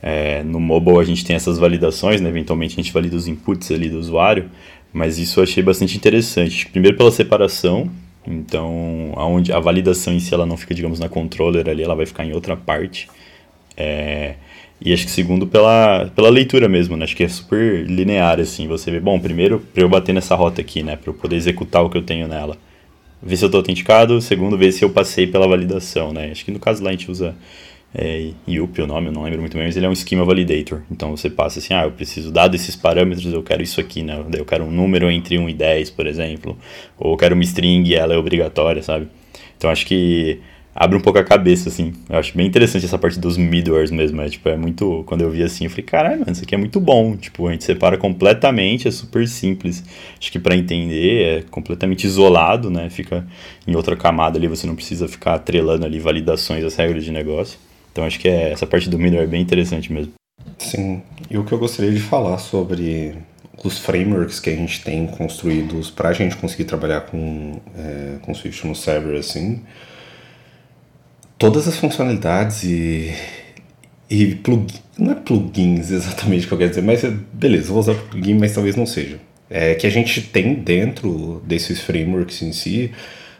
é, 0.00 0.42
no 0.44 0.58
mobile 0.60 0.98
a 0.98 1.04
gente 1.04 1.26
tem 1.26 1.36
essas 1.36 1.58
validações, 1.58 2.22
né, 2.22 2.30
eventualmente 2.30 2.72
a 2.72 2.82
gente 2.82 2.90
valida 2.90 3.14
os 3.14 3.28
inputs 3.28 3.70
ali 3.70 3.90
do 3.90 3.98
usuário, 3.98 4.50
mas 4.94 5.18
isso 5.18 5.40
eu 5.40 5.44
achei 5.44 5.62
bastante 5.62 5.94
interessante. 5.94 6.66
Primeiro 6.68 6.96
pela 6.96 7.10
separação, 7.12 7.90
então, 8.28 9.12
aonde 9.16 9.52
a 9.52 9.58
validação 9.58 10.12
em 10.12 10.20
si 10.20 10.34
ela 10.34 10.44
não 10.44 10.56
fica, 10.56 10.74
digamos, 10.74 11.00
na 11.00 11.08
controller 11.08 11.66
ali, 11.68 11.82
ela 11.82 11.94
vai 11.94 12.04
ficar 12.04 12.26
em 12.26 12.32
outra 12.32 12.56
parte. 12.56 13.08
É, 13.74 14.34
e 14.80 14.92
acho 14.92 15.06
que 15.06 15.10
segundo 15.10 15.46
pela, 15.46 16.10
pela 16.14 16.28
leitura 16.28 16.68
mesmo, 16.68 16.96
né? 16.96 17.04
Acho 17.04 17.16
que 17.16 17.24
é 17.24 17.28
super 17.28 17.86
linear, 17.86 18.38
assim. 18.38 18.68
Você 18.68 18.90
vê, 18.90 19.00
bom, 19.00 19.18
primeiro, 19.18 19.60
para 19.72 19.82
eu 19.82 19.88
bater 19.88 20.12
nessa 20.12 20.34
rota 20.34 20.60
aqui, 20.60 20.82
né? 20.82 20.96
Para 20.96 21.10
eu 21.10 21.14
poder 21.14 21.36
executar 21.36 21.82
o 21.82 21.88
que 21.88 21.96
eu 21.96 22.02
tenho 22.02 22.28
nela. 22.28 22.56
Ver 23.22 23.36
se 23.36 23.44
eu 23.44 23.46
estou 23.48 23.60
autenticado. 23.60 24.20
Segundo, 24.20 24.58
ver 24.58 24.72
se 24.72 24.84
eu 24.84 24.90
passei 24.90 25.26
pela 25.26 25.48
validação, 25.48 26.12
né? 26.12 26.30
Acho 26.30 26.44
que 26.44 26.50
no 26.52 26.60
caso 26.60 26.82
lá 26.84 26.90
a 26.90 26.92
gente 26.92 27.10
usa 27.10 27.34
é 27.94 28.32
IUP 28.46 28.82
o 28.82 28.86
nome, 28.86 29.08
eu 29.08 29.12
não 29.12 29.22
lembro 29.22 29.40
muito 29.40 29.56
bem, 29.56 29.66
mas 29.66 29.76
ele 29.76 29.86
é 29.86 29.88
um 29.88 29.94
Schema 29.94 30.24
Validator. 30.24 30.82
Então 30.90 31.16
você 31.16 31.30
passa 31.30 31.58
assim, 31.58 31.72
ah, 31.72 31.84
eu 31.84 31.90
preciso, 31.90 32.30
dado 32.30 32.54
esses 32.54 32.76
parâmetros, 32.76 33.32
eu 33.32 33.42
quero 33.42 33.62
isso 33.62 33.80
aqui, 33.80 34.02
né? 34.02 34.22
Eu 34.36 34.44
quero 34.44 34.64
um 34.64 34.70
número 34.70 35.10
entre 35.10 35.38
1 35.38 35.48
e 35.48 35.54
10, 35.54 35.90
por 35.90 36.06
exemplo. 36.06 36.56
Ou 36.98 37.12
eu 37.12 37.16
quero 37.16 37.34
uma 37.34 37.44
string 37.44 37.88
e 37.88 37.94
ela 37.94 38.14
é 38.14 38.16
obrigatória, 38.16 38.82
sabe? 38.82 39.08
Então 39.56 39.70
acho 39.70 39.86
que 39.86 40.40
abre 40.74 40.96
um 40.96 41.00
pouco 41.00 41.18
a 41.18 41.24
cabeça, 41.24 41.68
assim. 41.70 41.92
Eu 42.08 42.18
acho 42.18 42.36
bem 42.36 42.46
interessante 42.46 42.84
essa 42.84 42.98
parte 42.98 43.18
dos 43.18 43.36
middlewares 43.36 43.90
mesmo. 43.90 44.20
É, 44.20 44.28
tipo, 44.28 44.48
é 44.48 44.56
muito. 44.56 45.02
Quando 45.06 45.22
eu 45.22 45.30
vi 45.30 45.42
assim, 45.42 45.64
eu 45.64 45.70
falei, 45.70 45.84
caralho, 45.84 46.20
mano, 46.20 46.32
isso 46.32 46.44
aqui 46.44 46.54
é 46.54 46.58
muito 46.58 46.78
bom. 46.78 47.16
Tipo, 47.16 47.48
a 47.48 47.52
gente 47.52 47.64
separa 47.64 47.96
completamente, 47.96 48.86
é 48.86 48.90
super 48.90 49.26
simples. 49.26 49.82
Acho 50.20 50.30
que 50.30 50.38
para 50.38 50.54
entender 50.54 51.22
é 51.22 51.42
completamente 51.50 52.04
isolado, 52.06 52.70
né? 52.70 52.88
Fica 52.90 53.26
em 53.66 53.74
outra 53.74 53.96
camada 53.96 54.38
ali, 54.38 54.46
você 54.46 54.66
não 54.66 54.76
precisa 54.76 55.08
ficar 55.08 55.34
atrelando 55.34 55.84
ali 55.84 55.98
validações 55.98 56.62
às 56.64 56.76
regras 56.76 57.04
de 57.04 57.10
negócio. 57.10 57.58
Então 57.92 58.04
acho 58.04 58.18
que 58.18 58.28
é, 58.28 58.52
essa 58.52 58.66
parte 58.66 58.88
do 58.88 58.98
middleware 58.98 59.26
é 59.26 59.30
bem 59.30 59.42
interessante 59.42 59.92
mesmo. 59.92 60.12
Sim, 60.58 61.02
e 61.30 61.36
o 61.36 61.44
que 61.44 61.52
eu 61.52 61.58
gostaria 61.58 61.92
de 61.92 62.00
falar 62.00 62.38
sobre 62.38 63.16
os 63.64 63.78
frameworks 63.78 64.38
que 64.38 64.50
a 64.50 64.54
gente 64.54 64.82
tem 64.82 65.06
construídos 65.06 65.90
para 65.90 66.10
a 66.10 66.12
gente 66.12 66.36
conseguir 66.36 66.64
trabalhar 66.64 67.02
com, 67.02 67.60
é, 67.76 68.16
com 68.22 68.34
Swift 68.34 68.66
no 68.66 68.74
server, 68.74 69.18
assim, 69.18 69.62
todas 71.38 71.66
as 71.66 71.76
funcionalidades 71.76 72.62
e, 72.64 73.14
e 74.08 74.34
plugins, 74.36 74.82
não 74.98 75.12
é 75.12 75.14
plugins 75.14 75.90
exatamente 75.90 76.44
o 76.44 76.48
que 76.48 76.54
eu 76.54 76.58
quero 76.58 76.70
dizer, 76.70 76.82
mas 76.82 77.02
beleza, 77.32 77.68
vou 77.68 77.78
usar 77.78 77.94
plugin, 77.94 78.34
mas 78.34 78.52
talvez 78.52 78.76
não 78.76 78.86
seja. 78.86 79.18
É 79.50 79.74
que 79.74 79.86
a 79.86 79.90
gente 79.90 80.20
tem 80.20 80.54
dentro 80.54 81.42
desses 81.46 81.80
frameworks 81.80 82.42
em 82.42 82.52
si 82.52 82.92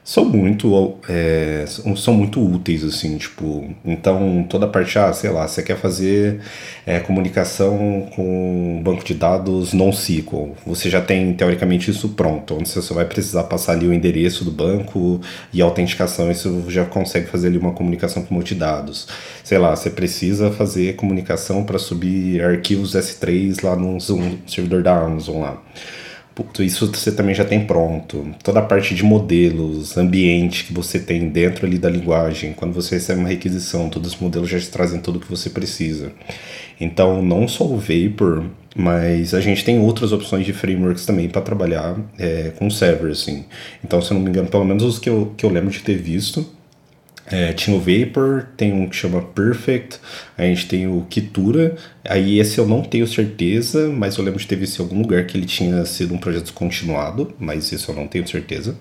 são 0.08 0.24
muito 0.24 0.96
é, 1.06 1.66
são 1.66 2.14
muito 2.14 2.42
úteis 2.42 2.82
assim 2.82 3.18
tipo 3.18 3.68
então 3.84 4.42
toda 4.48 4.64
a 4.64 4.68
parte 4.68 4.98
ah 4.98 5.12
sei 5.12 5.28
lá 5.28 5.46
você 5.46 5.62
quer 5.62 5.76
fazer 5.76 6.40
é, 6.86 6.98
comunicação 6.98 8.08
com 8.16 8.80
banco 8.82 9.04
de 9.04 9.12
dados 9.12 9.74
NoSQL 9.74 10.56
você 10.66 10.88
já 10.88 11.02
tem 11.02 11.34
teoricamente 11.34 11.90
isso 11.90 12.08
pronto 12.08 12.54
onde 12.54 12.70
você 12.70 12.80
só 12.80 12.94
vai 12.94 13.04
precisar 13.04 13.44
passar 13.44 13.72
ali 13.72 13.86
o 13.86 13.92
endereço 13.92 14.46
do 14.46 14.50
banco 14.50 15.20
e 15.52 15.60
a 15.60 15.66
autenticação 15.66 16.30
isso 16.30 16.64
já 16.68 16.86
consegue 16.86 17.26
fazer 17.26 17.48
ali 17.48 17.58
uma 17.58 17.72
comunicação 17.72 18.22
com 18.22 18.34
multidados 18.34 19.08
sei 19.44 19.58
lá 19.58 19.76
você 19.76 19.90
precisa 19.90 20.50
fazer 20.50 20.96
comunicação 20.96 21.64
para 21.64 21.78
subir 21.78 22.42
arquivos 22.42 22.94
S3 22.94 23.62
lá 23.62 23.76
no 23.76 24.00
servidor 24.46 24.82
da 24.82 24.98
Amazon 24.98 25.42
lá 25.42 25.62
isso 26.60 26.86
você 26.86 27.12
também 27.12 27.34
já 27.34 27.44
tem 27.44 27.64
pronto. 27.64 28.26
Toda 28.42 28.60
a 28.60 28.62
parte 28.62 28.94
de 28.94 29.02
modelos, 29.02 29.96
ambiente 29.96 30.64
que 30.64 30.72
você 30.72 30.98
tem 30.98 31.28
dentro 31.28 31.66
ali 31.66 31.78
da 31.78 31.88
linguagem. 31.88 32.52
Quando 32.52 32.72
você 32.72 32.96
recebe 32.96 33.20
uma 33.20 33.28
requisição, 33.28 33.88
todos 33.88 34.14
os 34.14 34.20
modelos 34.20 34.48
já 34.48 34.58
te 34.58 34.68
trazem 34.68 35.00
tudo 35.00 35.16
o 35.16 35.20
que 35.20 35.30
você 35.30 35.50
precisa. 35.50 36.12
Então, 36.80 37.22
não 37.22 37.48
só 37.48 37.64
o 37.64 37.76
Vapor, 37.76 38.44
mas 38.76 39.34
a 39.34 39.40
gente 39.40 39.64
tem 39.64 39.80
outras 39.80 40.12
opções 40.12 40.46
de 40.46 40.52
frameworks 40.52 41.04
também 41.04 41.28
para 41.28 41.42
trabalhar 41.42 41.96
é, 42.18 42.52
com 42.56 42.70
server, 42.70 43.10
assim. 43.10 43.44
Então, 43.84 44.00
se 44.00 44.12
eu 44.12 44.16
não 44.16 44.22
me 44.22 44.30
engano, 44.30 44.48
pelo 44.48 44.64
menos 44.64 44.84
os 44.84 44.98
que 44.98 45.10
eu, 45.10 45.32
que 45.36 45.44
eu 45.44 45.50
lembro 45.50 45.70
de 45.70 45.80
ter 45.80 45.96
visto, 45.96 46.57
é, 47.30 47.52
tinha 47.52 47.76
o 47.76 47.80
Vapor, 47.80 48.46
tem 48.56 48.72
um 48.72 48.88
que 48.88 48.96
chama 48.96 49.20
Perfect, 49.20 49.98
a 50.36 50.42
gente 50.42 50.66
tem 50.66 50.86
o 50.86 51.06
Kitura, 51.08 51.76
aí 52.04 52.38
esse 52.38 52.58
eu 52.58 52.66
não 52.66 52.82
tenho 52.82 53.06
certeza, 53.06 53.88
mas 53.88 54.16
eu 54.16 54.24
lembro 54.24 54.40
de 54.40 54.46
ter 54.46 54.56
visto 54.56 54.78
em 54.78 54.82
algum 54.82 55.00
lugar 55.00 55.26
que 55.26 55.36
ele 55.36 55.46
tinha 55.46 55.84
sido 55.84 56.14
um 56.14 56.18
projeto 56.18 56.44
descontinuado, 56.44 57.34
mas 57.38 57.70
isso 57.70 57.90
eu 57.90 57.94
não 57.94 58.06
tenho 58.08 58.26
certeza. 58.26 58.76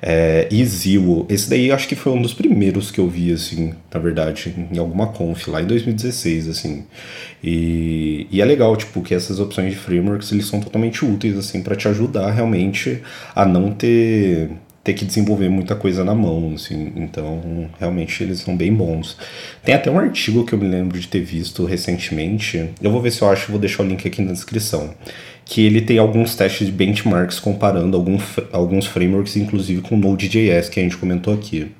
É, 0.00 0.48
e 0.50 0.64
Zio, 0.64 1.26
esse 1.28 1.50
daí 1.50 1.68
eu 1.68 1.74
acho 1.74 1.88
que 1.88 1.96
foi 1.96 2.12
um 2.12 2.22
dos 2.22 2.32
primeiros 2.32 2.90
que 2.90 3.00
eu 3.00 3.08
vi, 3.08 3.32
assim, 3.32 3.74
na 3.92 4.00
verdade, 4.00 4.54
em 4.70 4.78
alguma 4.78 5.08
conf, 5.08 5.48
lá 5.48 5.60
em 5.60 5.66
2016, 5.66 6.48
assim. 6.48 6.84
E, 7.42 8.26
e 8.30 8.40
é 8.40 8.44
legal, 8.44 8.76
tipo, 8.76 9.02
que 9.02 9.14
essas 9.14 9.40
opções 9.40 9.72
de 9.72 9.78
frameworks, 9.78 10.30
eles 10.30 10.46
são 10.46 10.60
totalmente 10.60 11.04
úteis, 11.04 11.36
assim, 11.36 11.62
para 11.62 11.74
te 11.74 11.88
ajudar 11.88 12.30
realmente 12.30 13.02
a 13.34 13.44
não 13.44 13.72
ter 13.72 14.50
ter 14.88 14.94
que 14.94 15.04
desenvolver 15.04 15.50
muita 15.50 15.74
coisa 15.74 16.02
na 16.02 16.14
mão, 16.14 16.52
assim. 16.54 16.92
Então, 16.96 17.68
realmente 17.78 18.22
eles 18.22 18.40
são 18.40 18.56
bem 18.56 18.72
bons. 18.72 19.18
Tem 19.62 19.74
até 19.74 19.90
um 19.90 19.98
artigo 19.98 20.46
que 20.46 20.54
eu 20.54 20.58
me 20.58 20.66
lembro 20.66 20.98
de 20.98 21.06
ter 21.06 21.20
visto 21.20 21.66
recentemente. 21.66 22.70
Eu 22.80 22.90
vou 22.90 23.02
ver 23.02 23.10
se 23.10 23.20
eu 23.20 23.28
acho, 23.28 23.50
vou 23.50 23.60
deixar 23.60 23.82
o 23.82 23.86
link 23.86 24.08
aqui 24.08 24.22
na 24.22 24.32
descrição. 24.32 24.94
Que 25.44 25.66
ele 25.66 25.82
tem 25.82 25.98
alguns 25.98 26.34
testes 26.34 26.66
de 26.66 26.72
benchmarks 26.72 27.38
comparando 27.38 27.98
algum, 27.98 28.18
alguns 28.50 28.86
frameworks, 28.86 29.36
inclusive 29.36 29.82
com 29.82 29.94
Node.js, 29.94 30.70
que 30.70 30.80
a 30.80 30.82
gente 30.82 30.96
comentou 30.96 31.34
aqui. 31.34 31.70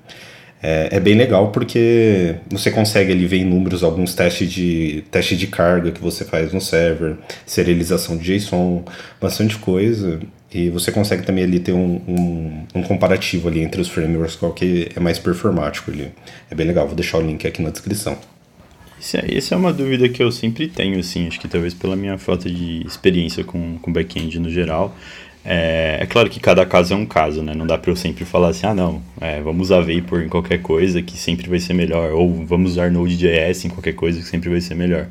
É, 0.63 0.89
é, 0.93 1.01
bem 1.01 1.15
legal 1.15 1.53
porque 1.53 2.35
você 2.51 2.71
consegue 2.71 3.13
ali 3.13 3.27
ver 3.27 3.39
em 3.39 3.45
números 3.45 3.85
alguns 3.85 4.13
testes 4.15 4.53
de 4.53 5.05
teste 5.11 5.37
de 5.37 5.47
carga 5.47 5.93
que 5.93 6.01
você 6.01 6.25
faz 6.25 6.53
no 6.53 6.61
server, 6.61 7.17
serialização 7.47 8.17
de 8.17 8.37
JSON, 8.37 8.85
bastante 9.21 9.57
coisa. 9.57 10.21
E 10.53 10.71
você 10.71 10.91
consegue 10.91 11.25
também 11.25 11.45
ali 11.45 11.61
ter 11.61 11.73
um, 11.73 12.01
um, 12.09 12.67
um, 12.75 12.83
comparativo 12.83 13.49
ali 13.49 13.61
entre 13.61 13.81
os 13.81 13.89
frameworks, 13.89 14.37
qual 14.37 14.53
que 14.53 14.89
é 14.95 15.01
mais 15.01 15.19
performático 15.19 15.91
ali. 15.91 16.11
É 16.51 16.55
bem 16.55 16.67
legal, 16.67 16.87
vou 16.87 16.97
deixar 16.97 17.19
o 17.19 17.21
link 17.21 17.47
aqui 17.47 17.61
na 17.61 17.71
descrição. 17.71 18.17
Essa 18.99 19.19
é, 19.19 19.55
é 19.55 19.57
uma 19.57 19.73
dúvida 19.73 20.09
que 20.09 20.23
eu 20.23 20.33
sempre 20.33 20.67
tenho, 20.67 20.99
assim, 20.99 21.29
acho 21.29 21.39
que 21.39 21.47
talvez 21.47 21.75
pela 21.75 21.95
minha 21.95 22.19
falta 22.19 22.51
de 22.51 22.85
experiência 22.87 23.45
com, 23.45 23.79
com 23.79 23.93
back-end 23.93 24.39
no 24.41 24.51
geral. 24.51 24.97
É, 25.45 25.99
é, 26.01 26.07
claro 26.07 26.29
que 26.29 26.41
cada 26.41 26.67
caso 26.67 26.95
é 26.95 26.97
um 26.97 27.07
caso, 27.07 27.43
né? 27.43 27.55
Não 27.55 27.67
dá 27.67 27.79
para 27.79 27.91
eu 27.91 27.97
sempre 27.97 28.25
falar 28.25 28.49
assim, 28.49 28.67
ah 28.67 28.75
não, 28.75 29.03
é, 29.21 29.41
vamos 29.41 29.69
usar 29.69 29.81
Vapor 29.81 30.23
em 30.23 30.29
qualquer 30.29 30.61
coisa 30.61 31.01
que 31.01 31.17
sempre 31.17 31.49
vai 31.49 31.61
ser 31.61 31.75
melhor, 31.75 32.13
ou 32.13 32.45
vamos 32.45 32.73
usar 32.73 32.91
Node.js 32.91 33.65
em 33.65 33.69
qualquer 33.69 33.95
coisa 33.95 34.21
que 34.21 34.27
sempre 34.27 34.51
vai 34.51 34.61
ser 34.61 34.75
melhor. 34.75 35.07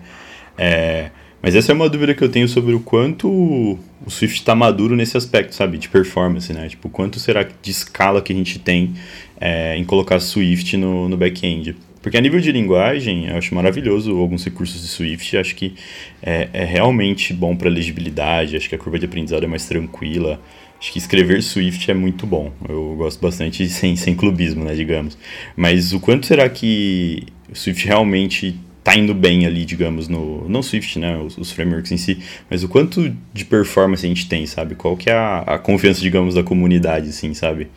É, 0.58 1.12
mas 1.41 1.56
essa 1.56 1.71
é 1.71 1.76
uma 1.76 1.89
dúvida 1.89 2.13
que 2.13 2.23
eu 2.23 2.30
tenho 2.30 2.47
sobre 2.47 2.73
o 2.73 2.80
quanto 2.80 3.28
o 3.30 4.10
Swift 4.10 4.39
está 4.39 4.56
maduro 4.56 4.95
nesse 4.95 5.17
aspecto, 5.17 5.54
sabe? 5.54 5.78
De 5.78 5.89
performance, 5.89 6.52
né? 6.52 6.67
Tipo, 6.67 6.89
quanto 6.89 7.19
será 7.19 7.43
de 7.43 7.71
escala 7.71 8.21
que 8.21 8.34
a 8.34 8.36
gente 8.36 8.60
tem 8.60 8.95
é, 9.39 9.78
em 9.78 9.84
colocar 9.84 10.19
Swift 10.19 10.76
no, 10.78 11.08
no 11.08 11.17
back-end? 11.17 11.76
Porque 12.02 12.17
a 12.17 12.21
nível 12.21 12.39
de 12.39 12.52
linguagem, 12.52 13.28
eu 13.28 13.36
acho 13.36 13.54
maravilhoso 13.54 14.17
alguns 14.17 14.43
recursos 14.43 14.82
de 14.82 14.88
Swift. 14.88 15.36
Acho 15.38 15.56
que 15.56 15.76
é, 16.23 16.47
é 16.54 16.63
realmente 16.63 17.34
bom 17.34 17.56
para 17.56 17.69
legibilidade. 17.69 18.56
Acho 18.56 18.69
que 18.69 18.76
a 18.76 18.78
curva 18.78 18.97
de 18.97 19.06
aprendizado 19.06 19.43
é 19.43 19.47
mais 19.47 19.65
tranquila. 19.67 20.39
Acho 20.80 20.91
que 20.91 21.00
escrever 21.00 21.43
Swift 21.43 21.89
é 21.89 21.93
muito 21.93 22.26
bom. 22.26 22.52
Eu 22.67 22.95
gosto 22.97 23.19
bastante 23.19 23.67
sem, 23.69 23.95
sem 23.95 24.15
clubismo, 24.15 24.63
né, 24.63 24.73
digamos. 24.73 25.17
Mas 25.56 25.91
o 25.91 26.00
quanto 26.00 26.26
será 26.26 26.47
que 26.50 27.26
o 27.52 27.56
Swift 27.56 27.86
realmente 27.86 28.56
tá 28.88 28.95
indo 28.95 29.13
bem 29.13 29.45
ali, 29.45 29.65
digamos, 29.65 30.08
no 30.08 30.47
não 30.47 30.63
Swift, 30.63 30.97
né, 30.97 31.17
os, 31.17 31.38
os, 31.38 31.52
frameworks 31.52 31.91
em 31.91 31.97
si, 31.97 32.19
mas 32.50 32.63
o 32.63 32.69
quanto 32.69 33.13
de 33.34 33.43
performance 33.43 34.06
a 34.06 34.08
gente 34.08 34.30
tem, 34.30 34.45
sabe? 34.45 34.76
Qual 34.76 34.95
que 34.95 35.10
é 35.10 35.13
a, 35.13 35.39
a 35.39 35.60
confiança, 35.60 36.00
digamos, 36.00 36.36
da 36.36 36.41
comunidade, 36.41 37.10
assim, 37.10 37.34
sabe? 37.34 37.67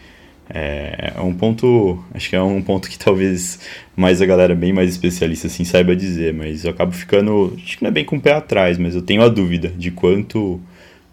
É, 0.49 1.15
é 1.17 1.21
um 1.21 1.35
ponto, 1.35 1.99
acho 2.15 2.31
que 2.31 2.37
é 2.37 2.41
um 2.41 2.63
ponto 2.63 2.89
que 2.89 2.97
talvez 2.97 3.59
mais 3.97 4.23
a 4.23 4.27
galera 4.27 4.55
bem 4.55 4.73
mais 4.73 4.89
especialista 4.89 5.49
assim 5.49 5.65
saiba 5.65 5.97
dizer, 5.97 6.33
mas 6.33 6.65
eu 6.65 6.71
acabo 6.71 6.93
ficando, 6.93 7.57
acho 7.57 7.79
que 7.79 7.83
não 7.83 7.89
é 7.89 7.93
bem 7.93 8.05
com 8.05 8.15
o 8.15 8.21
pé 8.21 8.35
atrás, 8.35 8.79
mas 8.79 8.95
eu 8.95 9.03
tenho 9.03 9.23
a 9.23 9.29
dúvida 9.29 9.69
de 9.77 9.91
quanto 9.91 10.61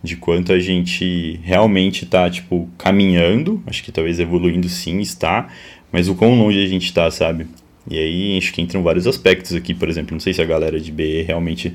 de 0.04 0.16
quanto 0.16 0.54
a 0.54 0.60
gente 0.60 1.40
realmente 1.44 2.04
está 2.06 2.30
tipo 2.30 2.70
caminhando, 2.78 3.64
acho 3.66 3.84
que 3.84 3.92
talvez 3.92 4.20
evoluindo 4.20 4.70
sim 4.70 5.00
está, 5.00 5.48
mas 5.92 6.08
o 6.08 6.14
quão 6.14 6.38
longe 6.38 6.64
a 6.64 6.68
gente 6.68 6.86
está, 6.86 7.10
sabe? 7.10 7.48
E 7.89 7.97
aí 7.97 8.38
acho 8.38 8.54
que 8.54 8.62
entram 8.62 8.84
vários 8.84 9.08
aspectos 9.08 9.54
aqui, 9.56 9.73
por 9.73 9.89
exemplo, 9.89 10.13
não 10.13 10.19
sei 10.19 10.34
se 10.34 10.41
a 10.41 10.45
galera 10.45 10.80
de 10.80 10.91
BE 10.91 11.23
realmente 11.23 11.73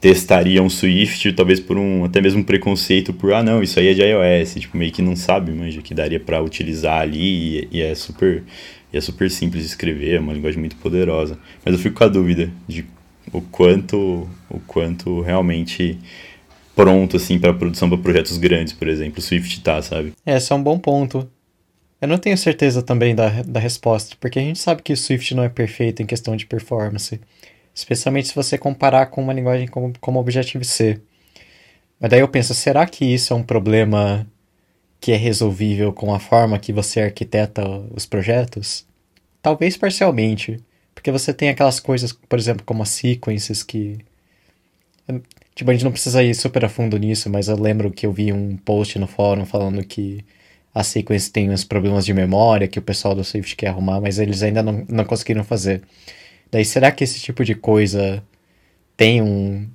testaria 0.00 0.62
um 0.62 0.70
Swift, 0.70 1.32
talvez 1.34 1.60
por 1.60 1.76
um 1.76 2.04
até 2.04 2.20
mesmo 2.20 2.42
preconceito 2.42 3.12
por 3.12 3.34
ah 3.34 3.42
não, 3.42 3.62
isso 3.62 3.78
aí 3.78 3.88
é 3.88 3.94
de 3.94 4.02
iOS, 4.02 4.54
tipo 4.54 4.76
meio 4.76 4.90
que 4.90 5.02
não 5.02 5.14
sabe, 5.14 5.52
manja, 5.52 5.82
que 5.82 5.92
daria 5.92 6.18
para 6.18 6.42
utilizar 6.42 7.02
ali 7.02 7.68
e, 7.70 7.78
e, 7.78 7.82
é 7.82 7.94
super 7.94 8.42
e 8.92 8.96
é 8.96 9.00
super 9.00 9.30
simples 9.30 9.62
de 9.62 9.68
escrever, 9.68 10.16
é 10.16 10.20
uma 10.20 10.32
linguagem 10.32 10.58
muito 10.58 10.76
poderosa. 10.76 11.38
Mas 11.64 11.74
eu 11.74 11.78
fico 11.78 11.96
com 11.96 12.04
a 12.04 12.08
dúvida 12.08 12.50
de 12.66 12.84
o 13.32 13.40
quanto 13.40 14.26
o 14.48 14.58
quanto 14.66 15.20
realmente 15.20 15.98
pronto 16.74 17.16
assim 17.16 17.38
para 17.38 17.52
produção 17.52 17.88
para 17.88 17.98
projetos 17.98 18.38
grandes, 18.38 18.72
por 18.72 18.88
exemplo, 18.88 19.18
o 19.18 19.22
Swift 19.22 19.60
tá, 19.60 19.82
sabe? 19.82 20.12
É, 20.24 20.36
esse 20.36 20.50
é 20.50 20.56
um 20.56 20.62
bom 20.62 20.78
ponto. 20.78 21.28
Eu 22.00 22.08
não 22.08 22.16
tenho 22.16 22.36
certeza 22.36 22.82
também 22.82 23.14
da, 23.14 23.42
da 23.42 23.60
resposta, 23.60 24.16
porque 24.18 24.38
a 24.38 24.42
gente 24.42 24.58
sabe 24.58 24.82
que 24.82 24.92
o 24.92 24.96
Swift 24.96 25.34
não 25.34 25.44
é 25.44 25.50
perfeito 25.50 26.02
em 26.02 26.06
questão 26.06 26.34
de 26.34 26.46
performance, 26.46 27.20
especialmente 27.74 28.28
se 28.28 28.34
você 28.34 28.56
comparar 28.56 29.06
com 29.06 29.22
uma 29.22 29.34
linguagem 29.34 29.68
como, 29.68 29.92
como 30.00 30.18
Objective-C. 30.18 30.98
Mas 32.00 32.10
daí 32.10 32.20
eu 32.20 32.28
penso, 32.28 32.54
será 32.54 32.86
que 32.86 33.04
isso 33.04 33.34
é 33.34 33.36
um 33.36 33.42
problema 33.42 34.26
que 34.98 35.12
é 35.12 35.16
resolvível 35.16 35.92
com 35.92 36.14
a 36.14 36.18
forma 36.18 36.58
que 36.58 36.72
você 36.72 37.02
arquiteta 37.02 37.62
os 37.94 38.06
projetos? 38.06 38.86
Talvez 39.42 39.76
parcialmente, 39.76 40.58
porque 40.94 41.10
você 41.10 41.34
tem 41.34 41.50
aquelas 41.50 41.80
coisas, 41.80 42.12
por 42.12 42.38
exemplo, 42.38 42.64
como 42.64 42.82
as 42.82 42.88
sequences 42.88 43.62
que... 43.62 43.98
Tipo, 45.54 45.70
a 45.70 45.74
gente 45.74 45.84
não 45.84 45.92
precisa 45.92 46.22
ir 46.22 46.34
super 46.34 46.64
a 46.64 46.68
fundo 46.68 46.96
nisso, 46.96 47.28
mas 47.28 47.48
eu 47.48 47.56
lembro 47.60 47.90
que 47.90 48.06
eu 48.06 48.12
vi 48.12 48.32
um 48.32 48.56
post 48.56 48.98
no 48.98 49.06
fórum 49.06 49.44
falando 49.44 49.84
que 49.84 50.24
a 50.74 50.84
sequence 50.84 51.30
tem 51.30 51.50
uns 51.50 51.64
problemas 51.64 52.04
de 52.04 52.14
memória 52.14 52.68
que 52.68 52.78
o 52.78 52.82
pessoal 52.82 53.14
do 53.14 53.24
Swift 53.24 53.56
quer 53.56 53.68
arrumar, 53.68 54.00
mas 54.00 54.18
eles 54.18 54.42
ainda 54.42 54.62
não, 54.62 54.84
não 54.88 55.04
conseguiram 55.04 55.44
fazer. 55.44 55.82
Daí 56.50 56.64
será 56.64 56.90
que 56.92 57.04
esse 57.04 57.20
tipo 57.20 57.44
de 57.44 57.54
coisa 57.54 58.22
tem 58.96 59.22
um 59.22 59.68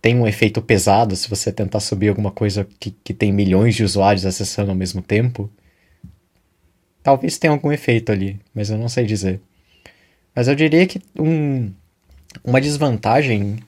tem 0.00 0.16
um 0.20 0.26
efeito 0.26 0.60
pesado 0.60 1.16
se 1.16 1.30
você 1.30 1.50
tentar 1.50 1.80
subir 1.80 2.08
alguma 2.08 2.30
coisa 2.30 2.68
que, 2.78 2.90
que 2.90 3.14
tem 3.14 3.32
milhões 3.32 3.74
de 3.74 3.82
usuários 3.82 4.26
acessando 4.26 4.70
ao 4.70 4.76
mesmo 4.76 5.00
tempo? 5.00 5.50
Talvez 7.02 7.38
tenha 7.38 7.52
algum 7.52 7.72
efeito 7.72 8.12
ali, 8.12 8.38
mas 8.54 8.68
eu 8.68 8.76
não 8.76 8.88
sei 8.88 9.06
dizer. 9.06 9.40
Mas 10.34 10.46
eu 10.46 10.54
diria 10.54 10.86
que 10.86 11.00
um, 11.18 11.72
uma 12.44 12.60
desvantagem 12.60 13.60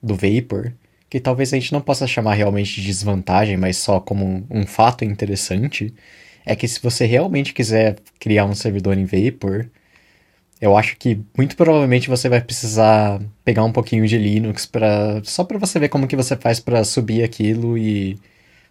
do 0.00 0.14
Vapor, 0.14 0.72
que 1.14 1.20
talvez 1.20 1.52
a 1.52 1.56
gente 1.56 1.72
não 1.72 1.80
possa 1.80 2.08
chamar 2.08 2.34
realmente 2.34 2.74
de 2.80 2.88
desvantagem, 2.88 3.56
mas 3.56 3.76
só 3.76 4.00
como 4.00 4.44
um, 4.50 4.66
fato 4.66 5.04
interessante, 5.04 5.94
é 6.44 6.56
que 6.56 6.66
se 6.66 6.82
você 6.82 7.06
realmente 7.06 7.54
quiser 7.54 7.98
criar 8.18 8.44
um 8.46 8.52
servidor 8.52 8.98
em 8.98 9.04
Vapor, 9.04 9.66
eu 10.60 10.76
acho 10.76 10.96
que 10.96 11.20
muito 11.38 11.56
provavelmente 11.56 12.08
você 12.08 12.28
vai 12.28 12.40
precisar 12.40 13.22
pegar 13.44 13.62
um 13.62 13.70
pouquinho 13.70 14.04
de 14.08 14.18
Linux 14.18 14.66
para 14.66 15.20
só 15.22 15.44
para 15.44 15.56
você 15.56 15.78
ver 15.78 15.88
como 15.88 16.08
que 16.08 16.16
você 16.16 16.34
faz 16.34 16.58
para 16.58 16.82
subir 16.82 17.22
aquilo 17.22 17.78
e 17.78 18.18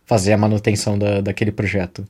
fazer 0.06 0.34
a 0.34 0.38
manutenção 0.38 1.00
da, 1.00 1.22
daquele 1.22 1.52
projeto. 1.52 2.06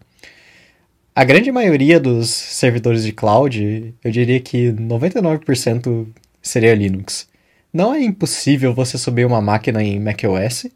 A 1.13 1.23
grande 1.23 1.51
maioria 1.51 1.99
dos 1.99 2.31
servidores 2.31 3.03
de 3.03 3.11
cloud, 3.11 3.93
eu 4.03 4.11
diria 4.11 4.39
que 4.39 4.71
99% 4.71 6.07
seria 6.41 6.73
Linux. 6.73 7.31
Não 7.73 7.93
é 7.93 8.03
impossível 8.03 8.71
você 8.73 8.99
subir 8.99 9.25
uma 9.25 9.41
máquina 9.41 9.81
em 9.83 9.99
macOS, 9.99 10.67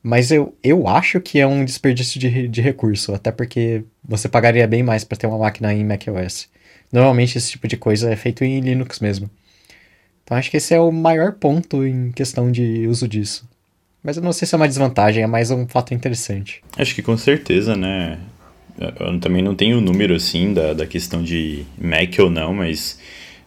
mas 0.00 0.30
eu, 0.30 0.54
eu 0.62 0.86
acho 0.86 1.20
que 1.20 1.40
é 1.40 1.46
um 1.46 1.64
desperdício 1.64 2.20
de, 2.20 2.46
de 2.46 2.60
recurso, 2.60 3.12
até 3.12 3.32
porque 3.32 3.82
você 4.04 4.28
pagaria 4.28 4.66
bem 4.68 4.82
mais 4.82 5.02
para 5.02 5.18
ter 5.18 5.26
uma 5.26 5.38
máquina 5.38 5.74
em 5.74 5.84
macOS. 5.84 6.48
Normalmente 6.92 7.36
esse 7.36 7.50
tipo 7.50 7.66
de 7.66 7.76
coisa 7.76 8.12
é 8.12 8.16
feito 8.16 8.44
em 8.44 8.60
Linux 8.60 9.00
mesmo. 9.00 9.28
Então 10.22 10.36
acho 10.36 10.50
que 10.50 10.56
esse 10.56 10.72
é 10.72 10.80
o 10.80 10.92
maior 10.92 11.32
ponto 11.32 11.84
em 11.84 12.12
questão 12.12 12.52
de 12.52 12.86
uso 12.86 13.08
disso. 13.08 13.48
Mas 14.02 14.16
eu 14.16 14.22
não 14.22 14.32
sei 14.32 14.46
se 14.46 14.54
é 14.54 14.56
uma 14.56 14.68
desvantagem, 14.68 15.24
é 15.24 15.26
mais 15.26 15.50
um 15.50 15.66
fato 15.66 15.92
interessante. 15.92 16.62
Acho 16.78 16.94
que 16.94 17.02
com 17.02 17.16
certeza, 17.16 17.76
né? 17.76 18.18
Eu 18.78 19.18
também 19.20 19.42
não 19.42 19.54
tenho 19.54 19.78
o 19.78 19.80
número 19.80 20.14
assim 20.14 20.54
da, 20.54 20.72
da 20.72 20.86
questão 20.86 21.22
de 21.22 21.66
Mac 21.78 22.16
ou 22.18 22.30
não, 22.30 22.54
mas 22.54 22.98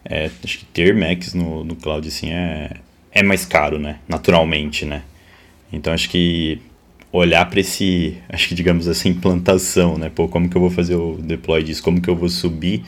é, 0.04 0.30
acho 0.42 0.58
que 0.58 0.64
ter 0.66 0.94
Macs 0.94 1.34
no, 1.34 1.64
no 1.64 1.74
cloud 1.74 2.06
assim 2.06 2.30
é, 2.30 2.70
é 3.12 3.22
mais 3.22 3.44
caro, 3.44 3.78
né? 3.78 3.98
Naturalmente, 4.08 4.84
né? 4.84 5.02
Então 5.72 5.92
acho 5.92 6.08
que 6.10 6.60
olhar 7.12 7.48
para 7.48 7.60
esse, 7.60 8.16
acho 8.28 8.48
que 8.48 8.54
digamos 8.54 8.88
assim, 8.88 9.10
implantação, 9.10 9.96
né? 9.96 10.10
Pô, 10.14 10.28
como 10.28 10.48
que 10.48 10.56
eu 10.56 10.60
vou 10.60 10.70
fazer 10.70 10.96
o 10.96 11.16
deploy 11.20 11.62
disso? 11.62 11.82
Como 11.82 12.00
que 12.00 12.10
eu 12.10 12.16
vou 12.16 12.28
subir 12.28 12.82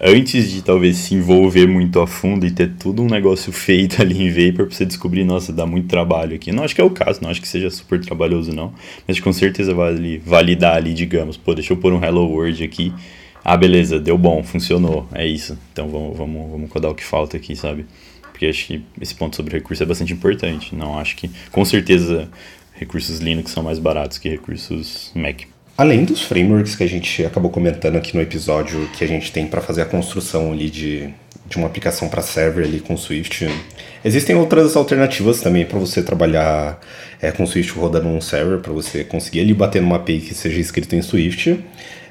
antes 0.00 0.50
de 0.50 0.62
talvez 0.62 0.96
se 0.96 1.14
envolver 1.14 1.68
muito 1.68 2.00
a 2.00 2.06
fundo 2.08 2.44
e 2.44 2.50
ter 2.50 2.72
tudo 2.76 3.02
um 3.02 3.06
negócio 3.06 3.52
feito 3.52 4.00
ali 4.02 4.20
em 4.20 4.30
Vapor 4.30 4.66
pra 4.66 4.76
você 4.76 4.84
descobrir, 4.84 5.22
nossa, 5.22 5.52
dá 5.52 5.64
muito 5.64 5.86
trabalho 5.86 6.34
aqui. 6.34 6.50
Não 6.50 6.64
acho 6.64 6.74
que 6.74 6.80
é 6.80 6.84
o 6.84 6.90
caso, 6.90 7.20
não 7.22 7.30
acho 7.30 7.40
que 7.40 7.46
seja 7.48 7.70
super 7.70 8.00
trabalhoso 8.00 8.52
não, 8.52 8.72
mas 9.06 9.20
com 9.20 9.32
certeza 9.32 9.72
vale 9.72 10.18
validar 10.18 10.76
ali, 10.76 10.92
digamos, 10.92 11.36
pô, 11.36 11.54
deixa 11.54 11.72
eu 11.72 11.76
pôr 11.76 11.92
um 11.92 12.02
Hello 12.02 12.26
World 12.26 12.64
aqui. 12.64 12.92
Ah, 13.44 13.56
beleza, 13.56 13.98
deu 13.98 14.16
bom, 14.16 14.42
funcionou, 14.42 15.08
é 15.12 15.26
isso. 15.26 15.58
Então 15.72 15.88
vamos, 15.88 16.16
vamos, 16.16 16.50
vamos 16.50 16.70
codar 16.70 16.90
o 16.90 16.94
que 16.94 17.04
falta 17.04 17.36
aqui, 17.36 17.56
sabe? 17.56 17.86
Porque 18.30 18.46
acho 18.46 18.66
que 18.66 18.84
esse 19.00 19.14
ponto 19.14 19.36
sobre 19.36 19.54
recurso 19.54 19.82
é 19.82 19.86
bastante 19.86 20.12
importante. 20.12 20.74
Não 20.74 20.98
acho 20.98 21.16
que, 21.16 21.30
com 21.50 21.64
certeza, 21.64 22.28
recursos 22.74 23.18
Linux 23.18 23.50
são 23.50 23.62
mais 23.62 23.78
baratos 23.78 24.18
que 24.18 24.28
recursos 24.28 25.10
Mac. 25.14 25.42
Além 25.76 26.04
dos 26.04 26.22
frameworks 26.22 26.76
que 26.76 26.84
a 26.84 26.88
gente 26.88 27.24
acabou 27.24 27.50
comentando 27.50 27.96
aqui 27.96 28.14
no 28.14 28.22
episódio, 28.22 28.88
que 28.96 29.02
a 29.02 29.08
gente 29.08 29.32
tem 29.32 29.46
para 29.46 29.60
fazer 29.60 29.82
a 29.82 29.86
construção 29.86 30.52
ali 30.52 30.68
de, 30.68 31.12
de 31.52 31.58
uma 31.58 31.66
aplicação 31.66 32.08
para 32.08 32.22
server 32.22 32.64
ali 32.64 32.80
com 32.80 32.96
Swift, 32.96 33.48
existem 34.04 34.34
outras 34.34 34.74
alternativas 34.74 35.40
também 35.40 35.64
para 35.64 35.78
você 35.78 36.02
trabalhar 36.02 36.80
é, 37.20 37.30
com 37.30 37.46
Swift 37.46 37.72
rodando 37.74 38.08
um 38.08 38.20
server, 38.20 38.58
para 38.58 38.72
você 38.72 39.04
conseguir 39.04 39.40
ali 39.40 39.54
bater 39.54 39.80
numa 39.80 39.96
API 39.96 40.20
que 40.20 40.34
seja 40.34 40.58
escrita 40.58 40.96
em 40.96 41.02
Swift, 41.02 41.62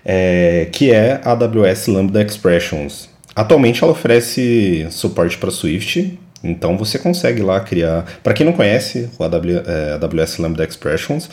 é, 0.06 0.67
que 0.71 0.91
é 0.91 1.19
a 1.23 1.32
AWS 1.32 1.88
Lambda 1.88 2.21
Expressions. 2.21 3.10
Atualmente 3.36 3.84
ela 3.84 3.91
oferece 3.91 4.88
suporte 4.91 5.38
para 5.38 5.51
Swift, 5.51 6.19
então 6.43 6.77
você 6.77 6.99
consegue 6.99 7.41
lá 7.41 7.60
criar. 7.60 8.06
Para 8.23 8.34
quem 8.34 8.45
não 8.45 8.54
conhece 8.54 9.10
o 9.17 9.23
AWS 9.23 10.39
é, 10.39 10.41
Lambda 10.41 10.63
Expressions, 10.63 11.30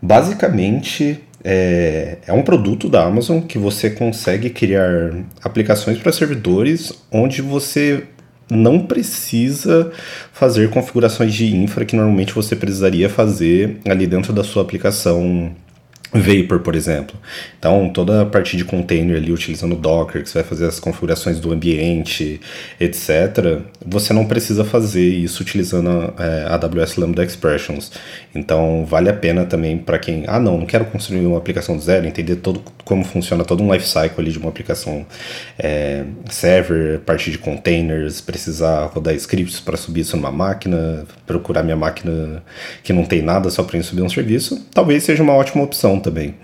basicamente 0.00 1.18
é, 1.44 2.18
é 2.26 2.32
um 2.32 2.42
produto 2.42 2.88
da 2.88 3.04
Amazon 3.04 3.40
que 3.40 3.58
você 3.58 3.90
consegue 3.90 4.50
criar 4.50 5.12
aplicações 5.42 5.98
para 5.98 6.12
servidores 6.12 6.92
onde 7.10 7.42
você 7.42 8.04
não 8.50 8.80
precisa 8.80 9.90
fazer 10.32 10.70
configurações 10.70 11.32
de 11.32 11.54
infra 11.56 11.84
que 11.84 11.96
normalmente 11.96 12.34
você 12.34 12.54
precisaria 12.54 13.08
fazer 13.08 13.78
ali 13.88 14.06
dentro 14.06 14.32
da 14.32 14.44
sua 14.44 14.62
aplicação 14.62 15.52
Vapor, 16.14 16.60
por 16.60 16.74
exemplo. 16.74 17.18
Então, 17.58 17.88
toda 17.88 18.22
a 18.22 18.26
parte 18.26 18.54
de 18.56 18.64
container 18.64 19.16
ali 19.16 19.32
utilizando 19.32 19.74
Docker, 19.74 20.22
que 20.22 20.28
você 20.28 20.40
vai 20.40 20.48
fazer 20.48 20.66
as 20.66 20.78
configurações 20.78 21.40
do 21.40 21.50
ambiente, 21.50 22.38
etc., 22.78 23.60
você 23.84 24.12
não 24.12 24.26
precisa 24.26 24.62
fazer 24.62 25.08
isso 25.08 25.42
utilizando 25.42 25.88
a, 25.88 26.22
é, 26.22 26.44
a 26.44 26.54
AWS 26.54 26.96
Lambda 26.96 27.24
Expressions. 27.24 27.90
Então, 28.34 28.84
vale 28.84 29.08
a 29.08 29.14
pena 29.14 29.46
também 29.46 29.78
para 29.78 29.98
quem, 29.98 30.24
ah, 30.26 30.38
não, 30.38 30.58
não 30.58 30.66
quero 30.66 30.84
construir 30.84 31.24
uma 31.24 31.38
aplicação 31.38 31.76
do 31.76 31.82
zero, 31.82 32.06
entender 32.06 32.36
todo, 32.36 32.62
como 32.84 33.04
funciona 33.04 33.42
todo 33.42 33.62
um 33.62 33.72
lifecycle 33.72 34.16
ali 34.18 34.32
de 34.32 34.38
uma 34.38 34.50
aplicação 34.50 35.06
é, 35.58 36.04
server, 36.28 37.00
parte 37.00 37.30
de 37.30 37.38
containers, 37.38 38.20
precisar 38.20 38.84
rodar 38.86 39.14
scripts 39.14 39.60
para 39.60 39.78
subir 39.78 40.02
isso 40.02 40.16
numa 40.16 40.30
máquina, 40.30 41.06
procurar 41.26 41.62
minha 41.62 41.76
máquina 41.76 42.42
que 42.82 42.92
não 42.92 43.04
tem 43.04 43.22
nada 43.22 43.48
só 43.48 43.62
para 43.62 43.82
subir 43.82 44.02
um 44.02 44.10
serviço, 44.10 44.66
talvez 44.74 45.04
seja 45.04 45.22
uma 45.22 45.32
ótima 45.32 45.64
opção 45.64 46.01
também. 46.02 46.34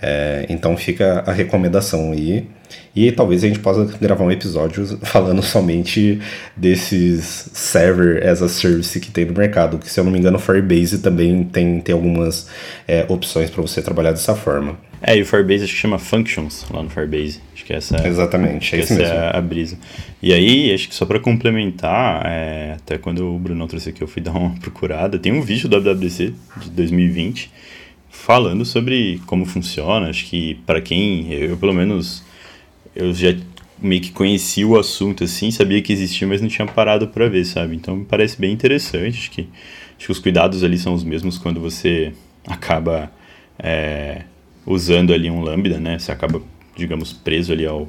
É, 0.00 0.46
então 0.48 0.76
fica 0.76 1.24
a 1.26 1.32
recomendação 1.32 2.12
aí. 2.12 2.46
E 2.94 3.12
talvez 3.12 3.44
a 3.44 3.48
gente 3.48 3.60
possa 3.60 3.84
gravar 4.00 4.24
um 4.24 4.30
episódio 4.30 4.86
falando 5.02 5.42
somente 5.42 6.20
desses 6.56 7.50
server 7.52 8.26
as 8.26 8.42
a 8.42 8.48
service 8.48 8.98
que 9.00 9.10
tem 9.10 9.24
no 9.24 9.34
mercado. 9.34 9.78
Que 9.78 9.90
se 9.90 9.98
eu 9.98 10.04
não 10.04 10.10
me 10.10 10.18
engano, 10.18 10.36
o 10.36 10.40
Firebase 10.40 10.98
também 10.98 11.44
tem, 11.44 11.80
tem 11.80 11.94
algumas 11.94 12.48
é, 12.86 13.06
opções 13.08 13.50
para 13.50 13.62
você 13.62 13.80
trabalhar 13.82 14.12
dessa 14.12 14.34
forma. 14.34 14.78
É, 15.00 15.16
e 15.16 15.22
o 15.22 15.26
Firebase 15.26 15.64
acho 15.64 15.74
que 15.74 15.78
chama 15.78 15.98
Functions 15.98 16.66
lá 16.70 16.82
no 16.82 16.90
Firebase. 16.90 17.40
Acho 17.54 17.64
que 17.64 17.72
essa 17.72 17.96
é, 17.96 18.08
Exatamente, 18.08 18.74
é 18.74 18.80
essa 18.80 18.94
mesmo. 18.94 19.14
é 19.14 19.36
a 19.36 19.40
brisa. 19.40 19.78
E 20.22 20.32
aí, 20.32 20.72
acho 20.72 20.88
que 20.88 20.94
só 20.94 21.04
para 21.04 21.20
complementar, 21.20 22.22
é, 22.26 22.74
até 22.76 22.98
quando 22.98 23.34
o 23.34 23.38
Bruno 23.38 23.66
trouxe 23.66 23.90
aqui, 23.90 24.02
eu 24.02 24.08
fui 24.08 24.20
dar 24.22 24.32
uma 24.32 24.54
procurada. 24.58 25.18
Tem 25.18 25.32
um 25.32 25.42
vídeo 25.42 25.68
do 25.68 25.78
WWDC 25.78 26.34
de 26.56 26.70
2020 26.70 27.50
falando 28.16 28.64
sobre 28.64 29.20
como 29.26 29.44
funciona. 29.44 30.08
Acho 30.08 30.26
que 30.26 30.54
para 30.66 30.80
quem, 30.80 31.32
eu 31.32 31.56
pelo 31.56 31.72
menos, 31.72 32.24
eu 32.94 33.12
já 33.14 33.34
meio 33.78 34.00
que 34.00 34.10
conheci 34.10 34.64
o 34.64 34.78
assunto 34.78 35.22
assim, 35.24 35.50
sabia 35.50 35.82
que 35.82 35.92
existia, 35.92 36.26
mas 36.26 36.40
não 36.40 36.48
tinha 36.48 36.66
parado 36.66 37.08
para 37.08 37.28
ver, 37.28 37.44
sabe? 37.44 37.76
Então 37.76 37.96
me 37.96 38.04
parece 38.04 38.40
bem 38.40 38.52
interessante. 38.52 39.18
Acho 39.18 39.30
que, 39.30 39.48
acho 39.96 40.06
que 40.06 40.12
os 40.12 40.18
cuidados 40.18 40.64
ali 40.64 40.78
são 40.78 40.94
os 40.94 41.04
mesmos 41.04 41.38
quando 41.38 41.60
você 41.60 42.12
acaba 42.46 43.10
é, 43.58 44.22
usando 44.64 45.12
ali 45.12 45.30
um 45.30 45.42
Lambda, 45.42 45.78
né? 45.78 45.98
Você 45.98 46.10
acaba, 46.10 46.42
digamos, 46.76 47.12
preso 47.12 47.52
ali 47.52 47.66
ao, 47.66 47.88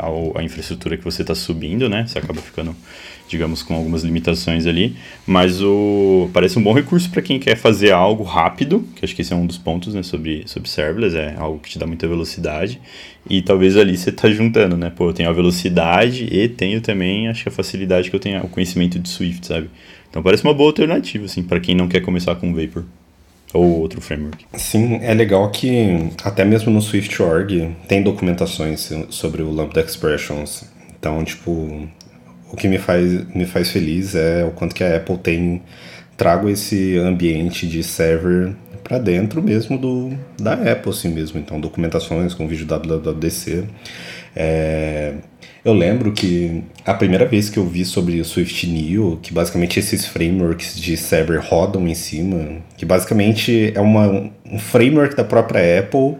ao 0.00 0.36
à 0.36 0.42
infraestrutura 0.42 0.96
que 0.96 1.04
você 1.04 1.22
está 1.22 1.34
subindo, 1.34 1.88
né? 1.88 2.06
Você 2.06 2.18
acaba 2.18 2.40
ficando 2.40 2.74
digamos, 3.30 3.62
com 3.62 3.74
algumas 3.74 4.02
limitações 4.02 4.66
ali, 4.66 4.96
mas 5.24 5.62
o 5.62 6.28
parece 6.32 6.58
um 6.58 6.62
bom 6.62 6.72
recurso 6.72 7.08
para 7.10 7.22
quem 7.22 7.38
quer 7.38 7.56
fazer 7.56 7.92
algo 7.92 8.24
rápido, 8.24 8.84
que 8.96 9.04
acho 9.04 9.14
que 9.14 9.22
esse 9.22 9.32
é 9.32 9.36
um 9.36 9.46
dos 9.46 9.56
pontos, 9.56 9.94
né, 9.94 10.02
sobre, 10.02 10.42
sobre 10.46 10.68
serverless, 10.68 11.16
é 11.16 11.36
algo 11.38 11.60
que 11.60 11.70
te 11.70 11.78
dá 11.78 11.86
muita 11.86 12.08
velocidade, 12.08 12.80
e 13.28 13.40
talvez 13.40 13.76
ali 13.76 13.96
você 13.96 14.10
tá 14.10 14.28
juntando, 14.28 14.76
né, 14.76 14.90
pô, 14.90 15.10
eu 15.10 15.12
tenho 15.12 15.30
a 15.30 15.32
velocidade 15.32 16.24
e 16.24 16.48
tenho 16.48 16.80
também, 16.80 17.28
acho 17.28 17.44
que 17.44 17.48
a 17.48 17.52
facilidade 17.52 18.10
que 18.10 18.16
eu 18.16 18.20
tenho, 18.20 18.42
o 18.42 18.48
conhecimento 18.48 18.98
de 18.98 19.08
Swift, 19.08 19.46
sabe? 19.46 19.70
Então 20.10 20.22
parece 20.24 20.42
uma 20.42 20.52
boa 20.52 20.68
alternativa, 20.70 21.24
assim, 21.24 21.44
para 21.44 21.60
quem 21.60 21.76
não 21.76 21.86
quer 21.86 22.00
começar 22.00 22.34
com 22.34 22.52
Vapor 22.52 22.84
ou 23.52 23.80
outro 23.80 24.00
framework. 24.00 24.44
Sim, 24.54 25.00
é 25.02 25.12
legal 25.14 25.50
que 25.50 26.10
até 26.22 26.44
mesmo 26.44 26.70
no 26.70 26.80
Swift.org 26.80 27.76
tem 27.88 28.02
documentações 28.02 28.92
sobre 29.10 29.42
o 29.42 29.50
Lambda 29.50 29.80
Expressions. 29.80 30.64
Então, 30.98 31.24
tipo, 31.24 31.88
o 32.52 32.56
que 32.56 32.68
me 32.68 32.78
faz, 32.78 33.26
me 33.34 33.46
faz 33.46 33.70
feliz 33.70 34.14
é 34.14 34.44
o 34.44 34.50
quanto 34.50 34.74
que 34.74 34.84
a 34.84 34.96
Apple 34.96 35.18
tem 35.18 35.62
trago 36.16 36.48
esse 36.48 36.98
ambiente 36.98 37.66
de 37.66 37.82
server 37.82 38.54
para 38.84 38.98
dentro 38.98 39.42
mesmo 39.42 39.78
do 39.78 40.10
da 40.38 40.52
Apple 40.52 40.90
assim 40.90 41.08
mesmo 41.08 41.38
então 41.38 41.58
documentações 41.58 42.34
com 42.34 42.46
vídeo 42.46 42.66
WWDC 42.66 43.64
é, 44.36 45.14
eu 45.64 45.74
lembro 45.74 46.12
que 46.12 46.62
a 46.86 46.94
primeira 46.94 47.26
vez 47.26 47.50
que 47.50 47.58
eu 47.58 47.66
vi 47.66 47.84
sobre 47.84 48.20
o 48.20 48.24
Swift 48.24 48.66
Neo, 48.66 49.18
que 49.22 49.32
basicamente 49.32 49.78
esses 49.78 50.06
frameworks 50.06 50.78
de 50.80 50.96
server 50.96 51.40
rodam 51.40 51.86
em 51.86 51.94
cima, 51.94 52.56
que 52.76 52.86
basicamente 52.86 53.72
é 53.74 53.80
uma, 53.80 54.30
um 54.44 54.58
framework 54.58 55.14
da 55.14 55.24
própria 55.24 55.80
Apple 55.80 56.16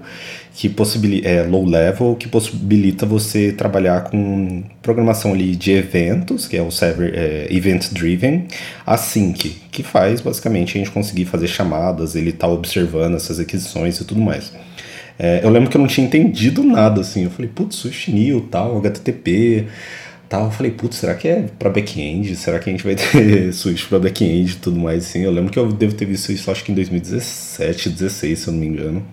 que 0.53 0.68
possibilita, 0.68 1.26
é 1.26 1.42
low 1.42 1.64
level, 1.64 2.16
que 2.16 2.29
possibilita 2.29 3.07
você 3.07 3.50
trabalhar 3.50 4.11
com 4.11 4.62
programação 4.83 5.33
ali 5.33 5.57
de 5.57 5.72
eventos, 5.72 6.46
que 6.46 6.55
é 6.55 6.62
o 6.62 6.70
server 6.70 7.12
é, 7.14 7.46
event 7.50 7.92
driven, 7.92 8.46
async, 8.85 9.57
que 9.70 9.83
faz 9.83 10.20
basicamente 10.20 10.76
a 10.76 10.79
gente 10.79 10.90
conseguir 10.90 11.24
fazer 11.24 11.46
chamadas, 11.46 12.14
ele 12.14 12.31
tá 12.31 12.46
observando 12.46 13.14
essas 13.14 13.38
aquisições 13.38 14.00
e 14.00 14.05
tudo 14.05 14.20
mais. 14.20 14.53
É, 15.23 15.41
eu 15.45 15.51
lembro 15.51 15.69
que 15.69 15.77
eu 15.77 15.81
não 15.83 15.87
tinha 15.87 16.07
entendido 16.07 16.63
nada 16.63 17.03
assim, 17.03 17.25
eu 17.25 17.31
falei, 17.31 17.51
putz, 17.55 17.77
Swift 17.77 18.11
New, 18.11 18.41
tal, 18.51 18.79
HTTP, 18.79 19.67
tal. 20.27 20.47
Eu 20.47 20.51
falei, 20.51 20.73
putz, 20.73 20.97
será 20.97 21.15
que 21.15 21.29
é 21.29 21.45
para 21.59 21.69
back-end? 21.69 22.35
Será 22.37 22.59
que 22.59 22.71
a 22.71 22.73
gente 22.73 22.83
vai 22.83 22.95
ter 22.95 23.53
Swift 23.53 23.87
para 23.89 23.99
back-end 23.99 24.53
e 24.53 24.57
tudo 24.57 24.81
mais 24.81 25.05
assim? 25.05 25.21
Eu 25.21 25.31
lembro 25.31 25.53
que 25.53 25.59
eu 25.59 25.71
devo 25.71 25.95
ter 25.95 26.07
visto 26.07 26.33
isso 26.33 26.51
acho 26.51 26.65
que 26.65 26.73
em 26.73 26.75
2017, 26.75 27.91
2016, 27.91 28.39
se 28.39 28.49
eu 28.49 28.53
não 28.55 28.61
me 28.61 28.67
engano. 28.67 29.05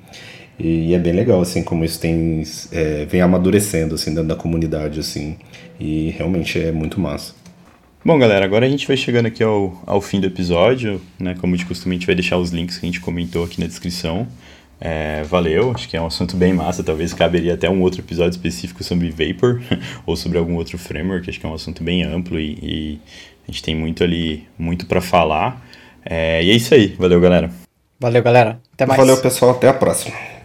E, 0.58 0.94
é 0.94 0.98
bem 0.98 1.12
legal, 1.12 1.42
assim, 1.42 1.62
como 1.62 1.84
isso 1.84 2.00
tem, 2.00 2.42
é, 2.72 3.06
vem 3.06 3.20
amadurecendo, 3.20 3.96
assim, 3.96 4.12
dentro 4.12 4.30
da 4.30 4.36
comunidade, 4.36 5.02
assim. 5.02 5.36
E 5.78 6.12
realmente 6.18 6.58
é 6.58 6.72
muito 6.72 7.02
massa. 7.02 7.34
Bom, 8.04 8.18
galera, 8.18 8.46
agora 8.46 8.66
a 8.66 8.70
gente 8.70 8.88
vai 8.88 8.96
chegando 8.96 9.26
aqui 9.26 9.44
ao, 9.44 9.84
ao 9.86 10.00
fim 10.00 10.22
do 10.22 10.28
episódio, 10.28 11.02
né? 11.20 11.36
Como 11.40 11.58
de 11.58 11.66
costume, 11.66 11.96
a 11.96 12.00
gente 12.00 12.08
vai 12.08 12.16
deixar 12.16 12.38
os 12.38 12.52
links 12.52 12.78
que 12.78 12.86
a 12.86 12.88
gente 12.88 13.02
comentou 13.02 13.44
aqui 13.44 13.60
na 13.60 13.68
descrição. 13.68 14.26
É, 14.80 15.24
valeu, 15.24 15.72
acho 15.72 15.90
que 15.90 15.98
é 15.98 16.02
um 16.02 16.06
assunto 16.06 16.38
bem 16.38 16.54
massa. 16.54 16.84
Talvez 16.84 17.14
caberia 17.14 17.56
até 17.56 17.70
um 17.70 17.82
outro 17.82 18.02
episódio 18.02 18.32
específico 18.32 18.84
sobre 18.84 19.10
Vapor 19.10 19.62
ou 20.06 20.16
sobre 20.16 20.38
algum 20.38 20.56
outro 20.56 20.78
framework. 20.78 21.30
Acho 21.30 21.40
que 21.40 21.46
é 21.46 21.50
um 21.50 21.54
assunto 21.54 21.84
bem 21.84 22.04
amplo 22.04 22.40
e, 22.40 22.58
e 22.62 23.00
a 23.48 23.52
gente 23.52 23.64
tem 23.64 23.76
muito 23.76 24.04
ali, 24.04 24.48
muito 24.58 24.86
para 24.86 25.02
falar. 25.02 25.66
É, 26.06 26.44
e 26.44 26.52
é 26.52 26.54
isso 26.54 26.74
aí, 26.74 26.96
valeu, 26.98 27.20
galera. 27.20 27.50
Valeu, 28.00 28.22
galera. 28.22 28.60
Até 28.74 28.86
mais. 28.86 29.00
Valeu, 29.00 29.18
pessoal. 29.18 29.52
Até 29.52 29.68
a 29.68 29.74
próxima. 29.74 30.37